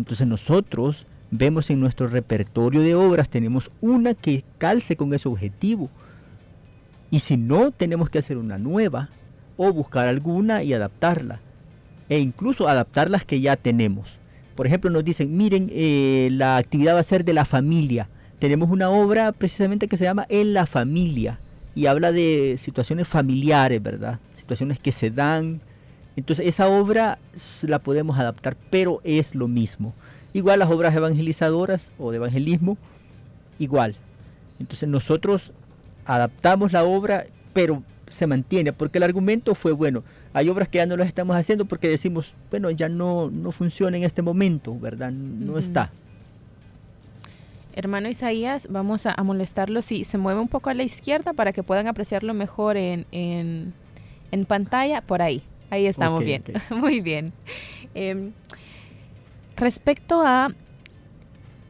Entonces 0.00 0.26
nosotros 0.26 1.06
vemos 1.30 1.68
en 1.68 1.78
nuestro 1.78 2.08
repertorio 2.08 2.80
de 2.80 2.94
obras, 2.94 3.28
tenemos 3.28 3.70
una 3.82 4.14
que 4.14 4.44
calce 4.56 4.96
con 4.96 5.12
ese 5.12 5.28
objetivo. 5.28 5.90
Y 7.10 7.20
si 7.20 7.36
no, 7.36 7.70
tenemos 7.70 8.08
que 8.08 8.18
hacer 8.18 8.38
una 8.38 8.56
nueva 8.56 9.10
o 9.58 9.72
buscar 9.72 10.08
alguna 10.08 10.62
y 10.62 10.72
adaptarla. 10.72 11.40
E 12.08 12.18
incluso 12.18 12.66
adaptar 12.66 13.10
las 13.10 13.26
que 13.26 13.42
ya 13.42 13.56
tenemos. 13.56 14.08
Por 14.56 14.66
ejemplo, 14.66 14.90
nos 14.90 15.04
dicen, 15.04 15.36
miren, 15.36 15.70
eh, 15.70 16.30
la 16.32 16.56
actividad 16.56 16.94
va 16.94 17.00
a 17.00 17.04
ser 17.04 17.24
de 17.24 17.34
la 17.34 17.44
familia. 17.44 18.08
Tenemos 18.38 18.70
una 18.70 18.88
obra 18.88 19.32
precisamente 19.32 19.86
que 19.86 19.98
se 19.98 20.04
llama 20.04 20.24
En 20.30 20.54
la 20.54 20.64
familia 20.64 21.38
y 21.74 21.86
habla 21.86 22.10
de 22.10 22.56
situaciones 22.58 23.06
familiares, 23.06 23.82
¿verdad? 23.82 24.18
Situaciones 24.34 24.80
que 24.80 24.92
se 24.92 25.10
dan. 25.10 25.60
Entonces 26.20 26.46
esa 26.46 26.68
obra 26.68 27.18
la 27.62 27.78
podemos 27.78 28.18
adaptar, 28.18 28.54
pero 28.68 29.00
es 29.04 29.34
lo 29.34 29.48
mismo. 29.48 29.94
Igual 30.34 30.58
las 30.58 30.68
obras 30.68 30.94
evangelizadoras 30.94 31.92
o 31.98 32.10
de 32.10 32.18
evangelismo, 32.18 32.76
igual. 33.58 33.96
Entonces 34.58 34.86
nosotros 34.86 35.50
adaptamos 36.04 36.72
la 36.72 36.84
obra, 36.84 37.24
pero 37.54 37.82
se 38.10 38.26
mantiene, 38.26 38.74
porque 38.74 38.98
el 38.98 39.04
argumento 39.04 39.54
fue 39.54 39.72
bueno. 39.72 40.04
Hay 40.34 40.50
obras 40.50 40.68
que 40.68 40.76
ya 40.76 40.84
no 40.84 40.98
las 40.98 41.08
estamos 41.08 41.34
haciendo 41.34 41.64
porque 41.64 41.88
decimos, 41.88 42.34
bueno, 42.50 42.70
ya 42.70 42.90
no, 42.90 43.30
no 43.30 43.50
funciona 43.50 43.96
en 43.96 44.02
este 44.02 44.20
momento, 44.20 44.78
¿verdad? 44.78 45.10
No 45.10 45.56
está. 45.56 45.90
Hermano 47.74 48.10
Isaías, 48.10 48.66
vamos 48.68 49.06
a, 49.06 49.16
molestarlo 49.24 49.80
si 49.80 50.04
se 50.04 50.18
mueve 50.18 50.38
un 50.38 50.48
poco 50.48 50.68
a 50.68 50.74
la 50.74 50.82
izquierda 50.82 51.32
para 51.32 51.54
que 51.54 51.62
puedan 51.62 51.86
apreciarlo 51.88 52.34
mejor 52.34 52.76
en, 52.76 53.06
en, 53.10 54.44
pantalla. 54.44 55.00
Por 55.00 55.22
ahí, 55.22 55.42
ahí 55.70 55.86
estamos 55.86 56.24
bien. 56.24 56.42
Muy 56.70 57.00
bien. 57.00 57.32
Em, 57.94 58.32
Respecto 59.60 60.22
a 60.24 60.48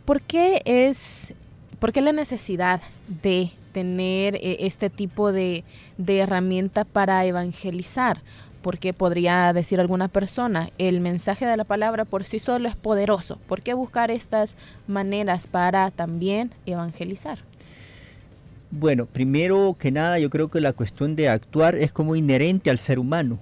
por 0.05 0.23
qué 0.23 0.63
es, 0.65 1.35
por 1.81 1.93
qué 1.93 2.01
la 2.01 2.13
necesidad 2.13 2.81
de 3.09 3.51
tener 3.73 4.37
eh, 4.37 4.59
este 4.61 4.91
tipo 4.91 5.33
de, 5.33 5.65
herramienta 6.07 6.85
para 6.85 7.25
evangelizar, 7.27 8.23
porque 8.63 8.93
podría 8.93 9.53
decir 9.53 9.81
alguna 9.81 10.07
persona, 10.07 10.71
el 10.79 11.01
mensaje 11.01 11.47
de 11.47 11.57
la 11.57 11.65
palabra 11.65 12.05
por 12.05 12.23
sí 12.23 12.39
solo 12.39 12.69
es 12.69 12.77
poderoso. 12.77 13.41
¿Por 13.49 13.61
qué 13.61 13.75
buscar 13.75 14.13
estas 14.13 14.57
maneras 14.87 15.49
para 15.49 15.91
también 15.91 16.53
evangelizar? 16.67 17.41
Bueno, 18.71 19.07
primero 19.07 19.75
que 19.77 19.91
nada 19.91 20.21
yo 20.21 20.31
creo 20.31 20.49
que 20.49 20.61
la 20.61 20.75
cuestión 20.75 21.17
de 21.17 21.29
actuar 21.29 21.75
es 21.75 21.91
como 21.91 22.15
inherente 22.15 22.71
al 22.71 22.79
ser 22.79 23.01
humano. 23.01 23.41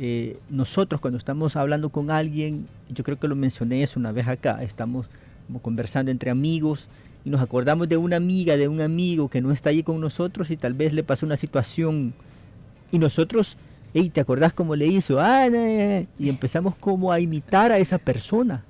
Eh, 0.00 0.38
nosotros 0.48 1.00
cuando 1.00 1.18
estamos 1.18 1.56
hablando 1.56 1.88
con 1.88 2.12
alguien, 2.12 2.68
yo 2.88 3.02
creo 3.02 3.18
que 3.18 3.26
lo 3.26 3.34
mencioné 3.34 3.82
eso 3.82 3.98
una 3.98 4.12
vez 4.12 4.28
acá, 4.28 4.62
estamos 4.62 5.06
como 5.48 5.60
conversando 5.60 6.12
entre 6.12 6.30
amigos 6.30 6.86
y 7.24 7.30
nos 7.30 7.40
acordamos 7.40 7.88
de 7.88 7.96
una 7.96 8.14
amiga, 8.14 8.56
de 8.56 8.68
un 8.68 8.80
amigo 8.80 9.28
que 9.28 9.40
no 9.40 9.50
está 9.50 9.70
ahí 9.70 9.82
con 9.82 10.00
nosotros 10.00 10.52
y 10.52 10.56
tal 10.56 10.74
vez 10.74 10.92
le 10.92 11.02
pasó 11.02 11.26
una 11.26 11.36
situación 11.36 12.14
y 12.92 12.98
nosotros, 13.00 13.56
hey, 13.92 14.08
¿te 14.08 14.20
acordás 14.20 14.52
cómo 14.52 14.76
le 14.76 14.86
hizo? 14.86 15.18
Ah, 15.18 15.48
y 16.16 16.28
empezamos 16.28 16.76
como 16.76 17.10
a 17.10 17.18
imitar 17.18 17.72
a 17.72 17.78
esa 17.78 17.98
persona. 17.98 18.64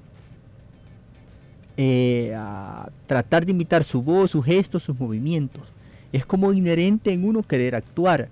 Eh, 1.76 2.34
a 2.34 2.88
tratar 3.06 3.44
de 3.44 3.52
imitar 3.52 3.84
su 3.84 4.02
voz, 4.02 4.30
sus 4.30 4.46
gestos, 4.46 4.82
sus 4.82 4.98
movimientos. 4.98 5.62
Es 6.10 6.24
como 6.24 6.54
inherente 6.54 7.12
en 7.12 7.24
uno 7.24 7.42
querer 7.42 7.74
actuar. 7.74 8.30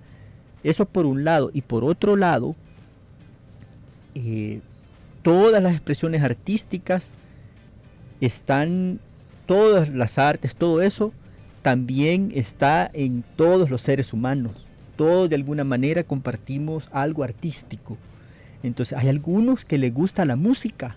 Eso 0.63 0.85
por 0.85 1.05
un 1.05 1.23
lado. 1.23 1.51
Y 1.53 1.61
por 1.61 1.85
otro 1.85 2.17
lado, 2.17 2.55
eh, 4.25 4.61
todas 5.21 5.61
las 5.61 5.73
expresiones 5.73 6.23
artísticas 6.23 7.11
están, 8.21 8.99
todas 9.45 9.89
las 9.89 10.17
artes, 10.17 10.55
todo 10.55 10.81
eso 10.81 11.13
también 11.61 12.31
está 12.33 12.89
en 12.93 13.23
todos 13.35 13.69
los 13.69 13.81
seres 13.81 14.13
humanos. 14.13 14.53
Todos 14.95 15.29
de 15.29 15.35
alguna 15.35 15.63
manera 15.63 16.03
compartimos 16.03 16.89
algo 16.91 17.23
artístico. 17.23 17.97
Entonces 18.63 18.97
hay 18.97 19.09
algunos 19.09 19.65
que 19.65 19.77
les 19.77 19.93
gusta 19.93 20.25
la 20.25 20.35
música, 20.35 20.95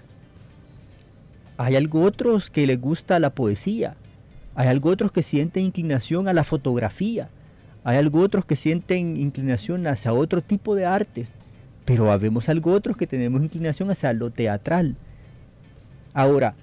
hay 1.59 1.77
algo 1.77 2.03
otros 2.05 2.51
que 2.51 2.67
les 2.67 2.81
gusta 2.81 3.19
la 3.21 3.31
poesía, 3.31 3.95
hay 4.55 4.69
algo 4.69 4.89
otros 4.89 5.13
que 5.13 5.23
sienten 5.23 5.65
inclinación 5.65 6.27
a 6.27 6.33
la 6.33 6.45
fotografía, 6.45 7.29
hay 7.85 7.99
algo 7.99 8.21
otros 8.21 8.47
que 8.47 8.57
sienten 8.57 9.17
inclinación 9.17 9.87
hacia 9.87 10.15
otro 10.15 10.41
tipo 10.41 10.75
de 10.75 10.87
artes. 10.87 11.29
Pero 11.91 12.13
habemos 12.13 12.49
algo 12.49 12.71
otros 12.71 12.97
que 12.97 13.09
tenemos 13.09 13.43
inclinación 13.43 13.91
hacia 13.91 14.13
lo 14.13 14.31
teatral. 14.31 14.95
Ahora, 16.15 16.55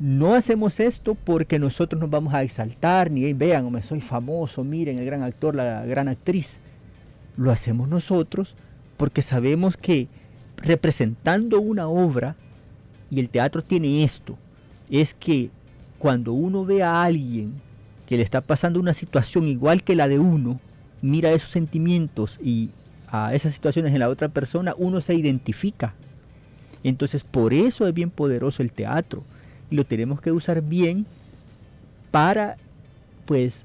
no 0.00 0.32
hacemos 0.32 0.80
esto 0.80 1.14
porque 1.14 1.58
nosotros 1.58 2.00
nos 2.00 2.08
vamos 2.08 2.32
a 2.32 2.42
exaltar, 2.42 3.10
ni 3.10 3.30
vean, 3.34 3.70
me 3.70 3.82
soy 3.82 4.00
famoso, 4.00 4.64
miren 4.64 4.98
el 4.98 5.04
gran 5.04 5.22
actor, 5.22 5.54
la 5.54 5.84
gran 5.84 6.08
actriz. 6.08 6.56
Lo 7.36 7.50
hacemos 7.50 7.90
nosotros 7.90 8.54
porque 8.96 9.20
sabemos 9.20 9.76
que 9.76 10.08
representando 10.56 11.60
una 11.60 11.86
obra, 11.88 12.34
y 13.10 13.20
el 13.20 13.28
teatro 13.28 13.62
tiene 13.62 14.02
esto, 14.02 14.38
es 14.88 15.12
que 15.12 15.50
cuando 15.98 16.32
uno 16.32 16.64
ve 16.64 16.82
a 16.82 17.02
alguien 17.02 17.52
que 18.06 18.16
le 18.16 18.22
está 18.22 18.40
pasando 18.40 18.80
una 18.80 18.94
situación 18.94 19.46
igual 19.46 19.82
que 19.82 19.94
la 19.94 20.08
de 20.08 20.18
uno, 20.18 20.58
mira 21.02 21.32
esos 21.32 21.50
sentimientos 21.50 22.40
y 22.42 22.70
a 23.10 23.34
esas 23.34 23.54
situaciones 23.54 23.92
en 23.92 24.00
la 24.00 24.08
otra 24.08 24.28
persona, 24.28 24.74
uno 24.76 25.00
se 25.00 25.14
identifica. 25.14 25.94
Entonces 26.84 27.24
por 27.24 27.54
eso 27.54 27.86
es 27.86 27.94
bien 27.94 28.10
poderoso 28.10 28.62
el 28.62 28.72
teatro 28.72 29.24
y 29.70 29.76
lo 29.76 29.84
tenemos 29.84 30.20
que 30.20 30.32
usar 30.32 30.62
bien 30.62 31.06
para 32.10 32.56
pues 33.26 33.64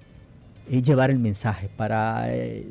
eh, 0.70 0.82
llevar 0.82 1.12
el 1.12 1.20
mensaje, 1.20 1.70
para 1.76 2.34
eh, 2.34 2.66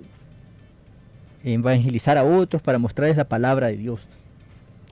evangelizar 1.44 2.18
a 2.18 2.24
otros, 2.24 2.62
para 2.62 2.78
mostrarles 2.78 3.16
la 3.16 3.24
palabra 3.24 3.68
de 3.68 3.76
Dios. 3.76 4.00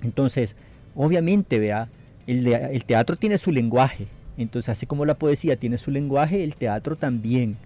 Entonces, 0.03 0.57
obviamente, 0.95 1.59
vea, 1.59 1.89
el, 2.27 2.47
el 2.47 2.85
teatro 2.85 3.17
tiene 3.17 3.37
su 3.37 3.53
lenguaje. 3.53 4.07
Entonces, 4.39 4.71
así 4.71 4.87
como 4.87 5.05
la 5.05 5.15
poesía 5.19 5.57
tiene 5.57 5.77
su 5.77 5.91
lenguaje, 5.91 6.43
el 6.43 6.57
teatro 6.57 6.97
también. 6.97 7.57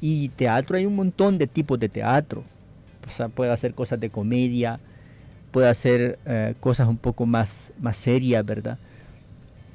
Y 0.00 0.30
teatro 0.30 0.76
hay 0.76 0.86
un 0.86 0.96
montón 0.96 1.38
de 1.38 1.46
tipos 1.46 1.78
de 1.78 1.88
teatro 1.88 2.42
puede 3.34 3.50
hacer 3.50 3.74
cosas 3.74 4.00
de 4.00 4.10
comedia, 4.10 4.80
puede 5.50 5.68
hacer 5.68 6.18
eh, 6.26 6.54
cosas 6.60 6.88
un 6.88 6.96
poco 6.96 7.26
más, 7.26 7.72
más 7.80 7.96
serias, 7.96 8.44
¿verdad? 8.44 8.78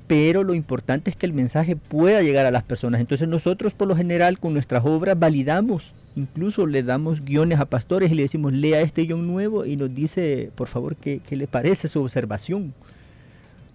Pero 0.07 0.43
lo 0.43 0.53
importante 0.53 1.09
es 1.09 1.15
que 1.15 1.25
el 1.25 1.33
mensaje 1.33 1.75
pueda 1.75 2.21
llegar 2.21 2.45
a 2.45 2.51
las 2.51 2.63
personas. 2.63 2.99
Entonces 2.99 3.27
nosotros 3.27 3.73
por 3.73 3.87
lo 3.87 3.95
general 3.95 4.39
con 4.39 4.53
nuestras 4.53 4.83
obras 4.83 5.17
validamos, 5.17 5.93
incluso 6.15 6.67
le 6.67 6.83
damos 6.83 7.23
guiones 7.23 7.59
a 7.59 7.65
pastores 7.65 8.11
y 8.11 8.15
le 8.15 8.23
decimos, 8.23 8.51
lea 8.51 8.81
este 8.81 9.03
guion 9.03 9.25
nuevo 9.27 9.65
y 9.65 9.77
nos 9.77 9.93
dice, 9.93 10.51
por 10.55 10.67
favor, 10.67 10.95
qué, 10.95 11.21
qué 11.25 11.35
le 11.35 11.47
parece 11.47 11.87
su 11.87 12.01
observación, 12.01 12.73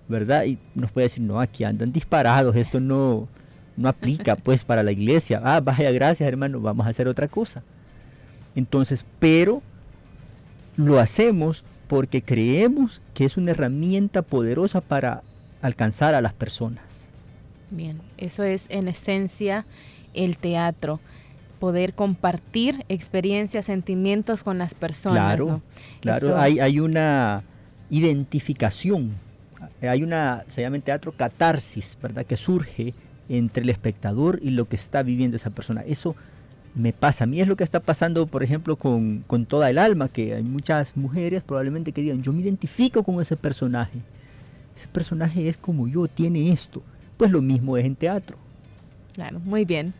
¿verdad? 0.08 0.44
Y 0.44 0.58
nos 0.74 0.90
puede 0.90 1.06
decir, 1.06 1.22
no, 1.22 1.40
aquí 1.40 1.64
andan 1.64 1.92
disparados, 1.92 2.56
esto 2.56 2.80
no, 2.80 3.28
no 3.76 3.88
aplica 3.88 4.36
pues 4.36 4.64
para 4.64 4.82
la 4.82 4.92
iglesia. 4.92 5.40
Ah, 5.42 5.60
vaya, 5.60 5.90
gracias 5.90 6.28
hermano, 6.28 6.60
vamos 6.60 6.86
a 6.86 6.90
hacer 6.90 7.08
otra 7.08 7.28
cosa. 7.28 7.62
Entonces, 8.56 9.04
pero 9.18 9.62
lo 10.76 10.98
hacemos 10.98 11.64
porque 11.88 12.22
creemos 12.22 13.00
que 13.12 13.24
es 13.24 13.36
una 13.36 13.52
herramienta 13.52 14.22
poderosa 14.22 14.80
para 14.80 15.22
alcanzar 15.62 16.14
a 16.14 16.20
las 16.20 16.32
personas. 16.32 17.06
Bien, 17.70 18.00
eso 18.18 18.42
es 18.42 18.66
en 18.70 18.88
esencia 18.88 19.66
el 20.12 20.38
teatro, 20.38 21.00
poder 21.58 21.94
compartir 21.94 22.84
experiencias, 22.88 23.66
sentimientos 23.66 24.42
con 24.42 24.58
las 24.58 24.74
personas. 24.74 25.36
Claro, 25.36 25.62
claro, 26.00 26.38
hay, 26.38 26.60
hay 26.60 26.78
una 26.78 27.42
identificación, 27.90 29.12
hay 29.80 30.02
una, 30.02 30.44
se 30.48 30.62
llama 30.62 30.76
en 30.76 30.82
teatro 30.82 31.12
catarsis, 31.12 31.96
¿verdad? 32.00 32.26
Que 32.26 32.36
surge 32.36 32.94
entre 33.28 33.62
el 33.62 33.70
espectador 33.70 34.38
y 34.42 34.50
lo 34.50 34.68
que 34.68 34.76
está 34.76 35.02
viviendo 35.02 35.36
esa 35.36 35.50
persona. 35.50 35.82
Eso 35.86 36.14
me 36.74 36.92
pasa. 36.92 37.24
A 37.24 37.26
mí 37.26 37.40
es 37.40 37.48
lo 37.48 37.56
que 37.56 37.64
está 37.64 37.80
pasando, 37.80 38.26
por 38.26 38.42
ejemplo, 38.42 38.76
con, 38.76 39.24
toda 39.48 39.70
el 39.70 39.78
alma, 39.78 40.08
que 40.08 40.34
hay 40.34 40.42
muchas 40.42 40.96
mujeres 40.96 41.42
probablemente 41.42 41.92
que 41.92 42.02
digan, 42.02 42.22
yo 42.22 42.32
me 42.32 42.42
identifico 42.42 43.02
con 43.02 43.20
ese 43.20 43.36
personaje. 43.36 43.98
Ese 44.76 44.88
personaje 44.88 45.48
es 45.48 45.56
como 45.56 45.86
yo, 45.86 46.08
tiene 46.08 46.50
esto. 46.50 46.82
Pues 47.16 47.30
lo 47.30 47.40
mismo 47.40 47.76
es 47.76 47.84
en 47.84 47.94
teatro. 47.94 48.36
Claro, 49.12 49.38
muy 49.40 49.64
bien. 49.64 49.94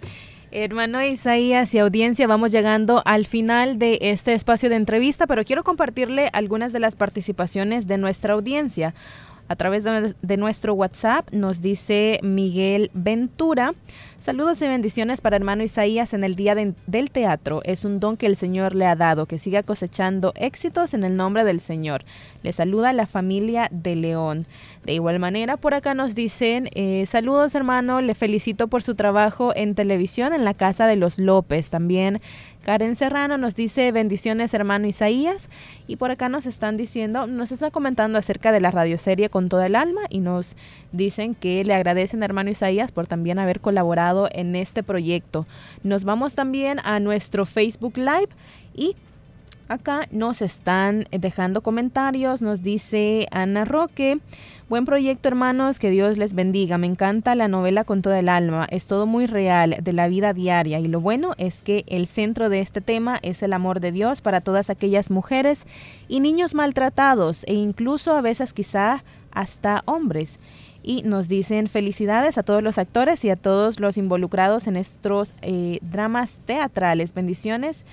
Hermano 0.50 1.02
Isaías 1.02 1.74
y 1.74 1.78
audiencia, 1.78 2.28
vamos 2.28 2.52
llegando 2.52 3.02
al 3.06 3.26
final 3.26 3.78
de 3.78 3.98
este 4.00 4.34
espacio 4.34 4.68
de 4.68 4.76
entrevista, 4.76 5.26
pero 5.26 5.44
quiero 5.44 5.64
compartirle 5.64 6.30
algunas 6.32 6.72
de 6.72 6.78
las 6.78 6.94
participaciones 6.94 7.88
de 7.88 7.98
nuestra 7.98 8.34
audiencia. 8.34 8.94
A 9.48 9.56
través 9.56 9.84
de, 9.84 10.36
nuestro 10.36 10.74
WhatsApp. 10.74 11.30
Nos 11.32 11.60
dice 11.60 12.18
Miguel 12.22 12.90
Ventura. 12.94 13.74
Saludos 14.18 14.62
y 14.62 14.68
bendiciones 14.68 15.20
para 15.20 15.36
hermano 15.36 15.62
Isaías 15.62 16.14
en 16.14 16.24
el 16.24 16.34
Día 16.34 16.54
del 16.54 17.10
Teatro. 17.10 17.60
Es 17.64 17.84
un 17.84 18.00
don 18.00 18.16
que 18.16 18.26
el 18.26 18.36
Señor 18.36 18.74
le 18.74 18.86
ha 18.86 18.96
dado, 18.96 19.26
que 19.26 19.38
siga 19.38 19.62
cosechando 19.62 20.32
éxitos 20.34 20.94
en 20.94 21.04
el 21.04 21.14
nombre 21.14 21.44
del 21.44 21.60
Señor. 21.60 22.06
Le 22.42 22.52
saluda 22.54 22.94
la 22.94 23.06
familia 23.06 23.68
de 23.70 23.96
León. 23.96 24.46
De 24.86 24.94
igual 24.94 25.18
manera, 25.18 25.58
por 25.58 25.74
acá 25.74 25.92
nos 25.92 26.14
dicen, 26.14 26.70
eh, 26.74 27.04
saludos 27.04 27.54
hermano, 27.54 28.00
le 28.00 28.14
felicito 28.14 28.68
por 28.68 28.82
su 28.82 28.94
trabajo 28.94 29.52
en 29.54 29.74
televisión 29.74 30.32
en 30.32 30.44
la 30.44 30.54
Casa 30.54 30.86
de 30.86 30.96
los 30.96 31.18
López. 31.18 31.68
También 31.68 32.22
Karen 32.64 32.96
Serrano 32.96 33.36
nos 33.36 33.54
dice 33.54 33.92
bendiciones 33.92 34.54
hermano 34.54 34.86
Isaías 34.86 35.50
y 35.86 35.96
por 35.96 36.10
acá 36.10 36.30
nos 36.30 36.46
están 36.46 36.78
diciendo, 36.78 37.26
nos 37.26 37.52
están 37.52 37.70
comentando 37.70 38.18
acerca 38.18 38.52
de 38.52 38.60
la 38.60 38.70
radioserie 38.70 39.28
con 39.28 39.50
toda 39.50 39.66
el 39.66 39.76
alma 39.76 40.00
y 40.08 40.20
nos 40.20 40.56
dicen 40.90 41.34
que 41.34 41.62
le 41.62 41.74
agradecen 41.74 42.22
hermano 42.22 42.48
Isaías 42.48 42.90
por 42.90 43.06
también 43.06 43.38
haber 43.38 43.60
colaborado 43.60 44.30
en 44.32 44.56
este 44.56 44.82
proyecto. 44.82 45.46
Nos 45.82 46.04
vamos 46.04 46.34
también 46.34 46.78
a 46.84 47.00
nuestro 47.00 47.44
Facebook 47.44 47.98
Live 47.98 48.30
y 48.74 48.96
acá 49.68 50.08
nos 50.10 50.42
están 50.42 51.06
dejando 51.10 51.62
comentarios, 51.62 52.42
nos 52.42 52.62
dice 52.62 53.26
Ana 53.30 53.64
Roque. 53.64 54.18
Buen 54.68 54.86
proyecto, 54.86 55.28
hermanos, 55.28 55.78
que 55.78 55.90
Dios 55.90 56.16
les 56.16 56.34
bendiga. 56.34 56.78
Me 56.78 56.86
encanta 56.86 57.34
la 57.34 57.48
novela 57.48 57.84
con 57.84 58.00
toda 58.00 58.18
el 58.18 58.30
alma. 58.30 58.66
Es 58.70 58.86
todo 58.86 59.06
muy 59.06 59.26
real 59.26 59.76
de 59.82 59.92
la 59.92 60.08
vida 60.08 60.32
diaria 60.32 60.80
y 60.80 60.86
lo 60.86 61.00
bueno 61.00 61.34
es 61.36 61.62
que 61.62 61.84
el 61.86 62.06
centro 62.06 62.48
de 62.48 62.60
este 62.60 62.80
tema 62.80 63.18
es 63.22 63.42
el 63.42 63.52
amor 63.52 63.80
de 63.80 63.92
Dios 63.92 64.22
para 64.22 64.40
todas 64.40 64.70
aquellas 64.70 65.10
mujeres 65.10 65.66
y 66.08 66.20
niños 66.20 66.54
maltratados 66.54 67.44
e 67.44 67.54
incluso 67.54 68.16
a 68.16 68.22
veces 68.22 68.52
quizá 68.52 69.04
hasta 69.32 69.82
hombres. 69.84 70.38
Y 70.82 71.02
nos 71.02 71.28
dicen 71.28 71.68
felicidades 71.68 72.36
a 72.36 72.42
todos 72.42 72.62
los 72.62 72.76
actores 72.76 73.24
y 73.24 73.30
a 73.30 73.36
todos 73.36 73.80
los 73.80 73.96
involucrados 73.96 74.66
en 74.66 74.76
estos 74.76 75.34
eh, 75.40 75.78
dramas 75.82 76.36
teatrales. 76.46 77.14
Bendiciones 77.14 77.84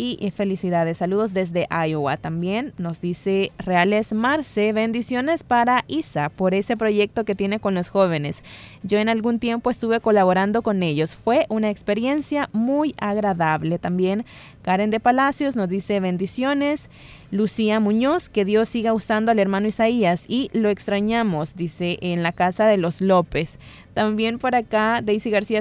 y 0.00 0.30
felicidades. 0.30 0.98
Saludos 0.98 1.34
desde 1.34 1.68
Iowa. 1.70 2.16
También 2.16 2.72
nos 2.78 3.00
dice 3.00 3.52
Reales 3.58 4.12
Marce, 4.12 4.72
bendiciones 4.72 5.44
para 5.44 5.84
Isa 5.88 6.30
por 6.30 6.54
ese 6.54 6.76
proyecto 6.76 7.24
que 7.24 7.34
tiene 7.34 7.60
con 7.60 7.74
los 7.74 7.90
jóvenes. 7.90 8.42
Yo 8.82 8.98
en 8.98 9.08
algún 9.10 9.38
tiempo 9.38 9.70
estuve 9.70 10.00
colaborando 10.00 10.62
con 10.62 10.82
ellos. 10.82 11.14
Fue 11.14 11.44
una 11.50 11.68
experiencia 11.68 12.48
muy 12.52 12.94
agradable. 12.98 13.78
También 13.78 14.24
Karen 14.62 14.90
de 14.90 15.00
Palacios 15.00 15.54
nos 15.54 15.68
dice 15.68 16.00
bendiciones. 16.00 16.88
Lucía 17.30 17.78
Muñoz, 17.78 18.28
que 18.28 18.44
Dios 18.44 18.68
siga 18.68 18.92
usando 18.92 19.30
al 19.30 19.38
hermano 19.38 19.68
Isaías 19.68 20.24
y 20.26 20.50
lo 20.52 20.68
extrañamos, 20.68 21.54
dice 21.54 21.98
en 22.00 22.22
la 22.22 22.32
casa 22.32 22.66
de 22.66 22.76
los 22.76 23.00
López. 23.00 23.58
También 23.94 24.38
por 24.38 24.54
acá 24.54 25.00
Daisy 25.02 25.30
García, 25.30 25.60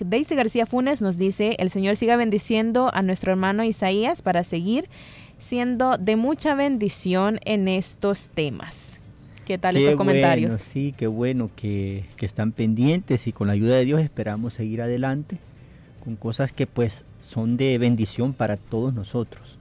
Daisy 0.00 0.34
García 0.34 0.66
Funes 0.66 1.00
nos 1.02 1.16
dice, 1.16 1.56
el 1.58 1.70
Señor 1.70 1.96
siga 1.96 2.16
bendiciendo 2.16 2.90
a 2.92 3.02
nuestro 3.02 3.32
hermano 3.32 3.64
Isaías 3.64 4.22
para 4.22 4.44
seguir 4.44 4.88
siendo 5.38 5.98
de 5.98 6.16
mucha 6.16 6.54
bendición 6.54 7.38
en 7.44 7.68
estos 7.68 8.30
temas. 8.30 9.00
¿Qué 9.44 9.58
tal 9.58 9.76
esos 9.76 9.94
comentarios? 9.94 10.54
sí, 10.54 10.92
qué 10.96 11.06
bueno 11.06 11.50
que, 11.54 12.04
que 12.16 12.26
están 12.26 12.50
pendientes 12.50 13.28
y 13.28 13.32
con 13.32 13.46
la 13.46 13.52
ayuda 13.52 13.76
de 13.76 13.84
Dios 13.84 14.00
esperamos 14.00 14.54
seguir 14.54 14.82
adelante 14.82 15.38
con 16.02 16.16
cosas 16.16 16.52
que 16.52 16.66
pues 16.66 17.04
son 17.20 17.56
de 17.56 17.78
bendición 17.78 18.32
para 18.32 18.56
todos 18.56 18.94
nosotros. 18.94 19.56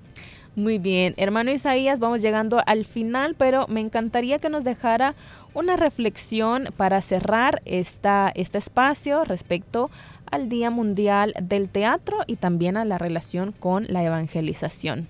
Muy 0.55 0.77
bien, 0.77 1.13
hermano 1.17 1.51
Isaías, 1.51 1.99
vamos 1.99 2.21
llegando 2.21 2.61
al 2.65 2.85
final, 2.85 3.35
pero 3.37 3.67
me 3.67 3.81
encantaría 3.81 4.39
que 4.39 4.49
nos 4.49 4.63
dejara 4.63 5.13
una 5.53 5.75
reflexión 5.75 6.69
para 6.77 7.01
cerrar 7.01 7.61
esta, 7.65 8.31
este 8.35 8.59
espacio 8.59 9.25
respecto 9.25 9.89
al 10.31 10.49
Día 10.49 10.69
Mundial 10.69 11.33
del 11.41 11.69
Teatro 11.69 12.17
y 12.27 12.35
también 12.35 12.77
a 12.77 12.85
la 12.85 12.97
relación 12.97 13.51
con 13.51 13.85
la 13.89 14.03
evangelización. 14.03 15.07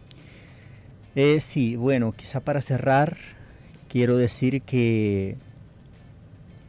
Eh, 1.15 1.39
sí, 1.39 1.75
bueno, 1.75 2.11
quizá 2.11 2.39
para 2.39 2.61
cerrar 2.61 3.17
quiero 3.95 4.17
decir 4.17 4.61
que, 4.61 5.37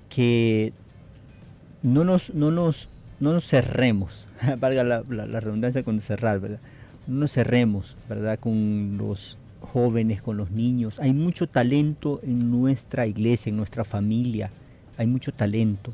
que 0.08 0.72
no, 1.82 2.04
nos, 2.04 2.32
no, 2.32 2.52
nos, 2.52 2.88
no 3.18 3.32
nos 3.32 3.48
cerremos, 3.48 4.28
valga 4.60 4.84
la, 4.84 5.02
redundancia 5.40 5.82
con 5.82 6.00
cerrar, 6.00 6.38
¿verdad? 6.38 6.60
No 7.08 7.16
nos 7.16 7.32
cerremos, 7.32 7.96
¿verdad? 8.08 8.38
Con 8.38 8.96
los 8.96 9.38
jóvenes, 9.60 10.22
con 10.22 10.36
los 10.36 10.52
niños. 10.52 11.00
Hay 11.00 11.12
mucho 11.14 11.48
talento 11.48 12.20
en 12.22 12.48
nuestra 12.52 13.08
iglesia, 13.08 13.50
en 13.50 13.56
nuestra 13.56 13.82
familia. 13.82 14.50
Hay 14.96 15.08
mucho 15.08 15.32
talento. 15.32 15.92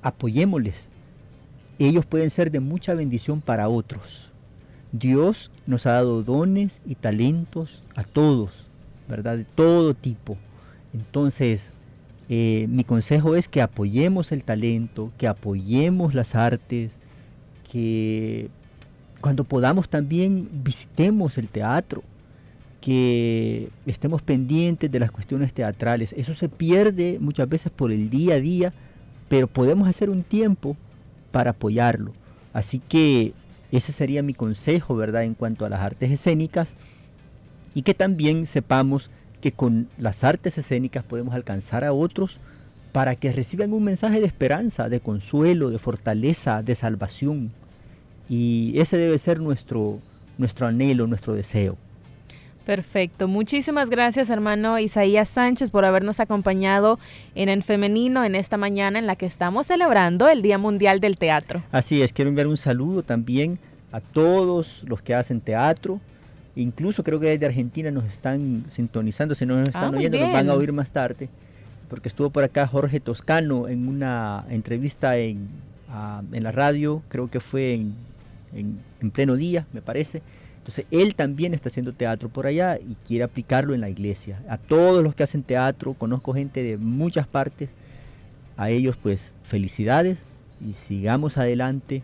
Apoyémosles. 0.00 0.88
Ellos 1.84 2.06
pueden 2.06 2.30
ser 2.30 2.50
de 2.50 2.60
mucha 2.60 2.94
bendición 2.94 3.42
para 3.42 3.68
otros. 3.68 4.30
Dios 4.92 5.50
nos 5.66 5.84
ha 5.84 5.92
dado 5.92 6.22
dones 6.22 6.80
y 6.86 6.94
talentos 6.94 7.82
a 7.94 8.04
todos, 8.04 8.64
¿verdad? 9.06 9.36
De 9.36 9.44
todo 9.44 9.92
tipo. 9.92 10.38
Entonces, 10.94 11.72
eh, 12.30 12.66
mi 12.70 12.84
consejo 12.84 13.36
es 13.36 13.48
que 13.48 13.60
apoyemos 13.60 14.32
el 14.32 14.44
talento, 14.44 15.12
que 15.18 15.26
apoyemos 15.26 16.14
las 16.14 16.34
artes, 16.34 16.92
que 17.70 18.48
cuando 19.20 19.44
podamos 19.44 19.90
también 19.90 20.48
visitemos 20.64 21.36
el 21.36 21.48
teatro, 21.48 22.02
que 22.80 23.68
estemos 23.84 24.22
pendientes 24.22 24.90
de 24.90 25.00
las 25.00 25.10
cuestiones 25.10 25.52
teatrales. 25.52 26.14
Eso 26.16 26.32
se 26.32 26.48
pierde 26.48 27.18
muchas 27.20 27.46
veces 27.46 27.70
por 27.70 27.92
el 27.92 28.08
día 28.08 28.36
a 28.36 28.40
día, 28.40 28.72
pero 29.28 29.48
podemos 29.48 29.86
hacer 29.86 30.08
un 30.08 30.22
tiempo 30.22 30.78
para 31.34 31.50
apoyarlo. 31.50 32.12
Así 32.52 32.78
que 32.78 33.34
ese 33.72 33.90
sería 33.90 34.22
mi 34.22 34.34
consejo, 34.34 34.94
¿verdad? 34.94 35.24
En 35.24 35.34
cuanto 35.34 35.66
a 35.66 35.68
las 35.68 35.80
artes 35.80 36.12
escénicas 36.12 36.76
y 37.74 37.82
que 37.82 37.92
también 37.92 38.46
sepamos 38.46 39.10
que 39.40 39.50
con 39.50 39.88
las 39.98 40.22
artes 40.22 40.58
escénicas 40.58 41.02
podemos 41.02 41.34
alcanzar 41.34 41.82
a 41.82 41.92
otros 41.92 42.38
para 42.92 43.16
que 43.16 43.32
reciban 43.32 43.72
un 43.72 43.82
mensaje 43.82 44.20
de 44.20 44.26
esperanza, 44.26 44.88
de 44.88 45.00
consuelo, 45.00 45.70
de 45.70 45.80
fortaleza, 45.80 46.62
de 46.62 46.76
salvación. 46.76 47.50
Y 48.28 48.74
ese 48.76 48.96
debe 48.96 49.18
ser 49.18 49.40
nuestro, 49.40 49.98
nuestro 50.38 50.68
anhelo, 50.68 51.08
nuestro 51.08 51.34
deseo. 51.34 51.76
Perfecto. 52.64 53.28
Muchísimas 53.28 53.90
gracias, 53.90 54.30
hermano 54.30 54.78
Isaías 54.78 55.28
Sánchez, 55.28 55.70
por 55.70 55.84
habernos 55.84 56.18
acompañado 56.18 56.98
en 57.34 57.50
el 57.50 57.62
femenino 57.62 58.24
en 58.24 58.34
esta 58.34 58.56
mañana 58.56 58.98
en 58.98 59.06
la 59.06 59.16
que 59.16 59.26
estamos 59.26 59.66
celebrando 59.66 60.28
el 60.28 60.40
Día 60.40 60.56
Mundial 60.56 61.00
del 61.00 61.18
Teatro. 61.18 61.62
Así 61.72 62.00
es, 62.00 62.12
quiero 62.12 62.30
enviar 62.30 62.46
un 62.46 62.56
saludo 62.56 63.02
también 63.02 63.58
a 63.92 64.00
todos 64.00 64.82
los 64.86 65.02
que 65.02 65.14
hacen 65.14 65.40
teatro. 65.40 66.00
Incluso 66.56 67.04
creo 67.04 67.20
que 67.20 67.26
desde 67.26 67.46
Argentina 67.46 67.90
nos 67.90 68.04
están 68.06 68.64
sintonizando, 68.70 69.34
si 69.34 69.44
no 69.44 69.56
nos 69.56 69.68
están 69.68 69.94
ah, 69.94 69.98
oyendo, 69.98 70.18
nos 70.18 70.32
van 70.32 70.48
a 70.48 70.54
oír 70.54 70.72
más 70.72 70.90
tarde, 70.90 71.28
porque 71.90 72.08
estuvo 72.08 72.30
por 72.30 72.44
acá 72.44 72.66
Jorge 72.66 72.98
Toscano 72.98 73.68
en 73.68 73.88
una 73.88 74.46
entrevista 74.48 75.18
en, 75.18 75.48
ah, 75.90 76.22
en 76.32 76.42
la 76.42 76.52
radio, 76.52 77.02
creo 77.08 77.28
que 77.28 77.40
fue 77.40 77.74
en, 77.74 77.94
en 78.54 79.10
pleno 79.10 79.36
día, 79.36 79.66
me 79.72 79.82
parece 79.82 80.22
entonces 80.64 80.86
él 80.90 81.14
también 81.14 81.52
está 81.52 81.68
haciendo 81.68 81.92
teatro 81.92 82.30
por 82.30 82.46
allá 82.46 82.78
y 82.78 82.96
quiere 83.06 83.22
aplicarlo 83.22 83.74
en 83.74 83.82
la 83.82 83.90
iglesia. 83.90 84.40
A 84.48 84.56
todos 84.56 85.04
los 85.04 85.14
que 85.14 85.22
hacen 85.22 85.42
teatro, 85.42 85.92
conozco 85.92 86.32
gente 86.32 86.62
de 86.62 86.78
muchas 86.78 87.26
partes, 87.26 87.68
a 88.56 88.70
ellos 88.70 88.96
pues 88.96 89.34
felicidades 89.42 90.24
y 90.66 90.72
sigamos 90.72 91.36
adelante 91.36 92.02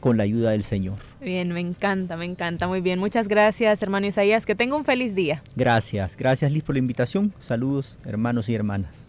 con 0.00 0.18
la 0.18 0.24
ayuda 0.24 0.50
del 0.50 0.64
Señor. 0.64 0.98
Bien, 1.22 1.50
me 1.54 1.60
encanta, 1.60 2.18
me 2.18 2.26
encanta, 2.26 2.68
muy 2.68 2.82
bien. 2.82 2.98
Muchas 2.98 3.26
gracias, 3.26 3.82
hermano 3.82 4.06
Isaías, 4.06 4.44
que 4.44 4.54
tenga 4.54 4.76
un 4.76 4.84
feliz 4.84 5.14
día. 5.14 5.42
Gracias, 5.56 6.14
gracias 6.14 6.52
Liz 6.52 6.62
por 6.62 6.74
la 6.74 6.80
invitación. 6.80 7.32
Saludos, 7.40 7.98
hermanos 8.04 8.50
y 8.50 8.54
hermanas. 8.54 9.06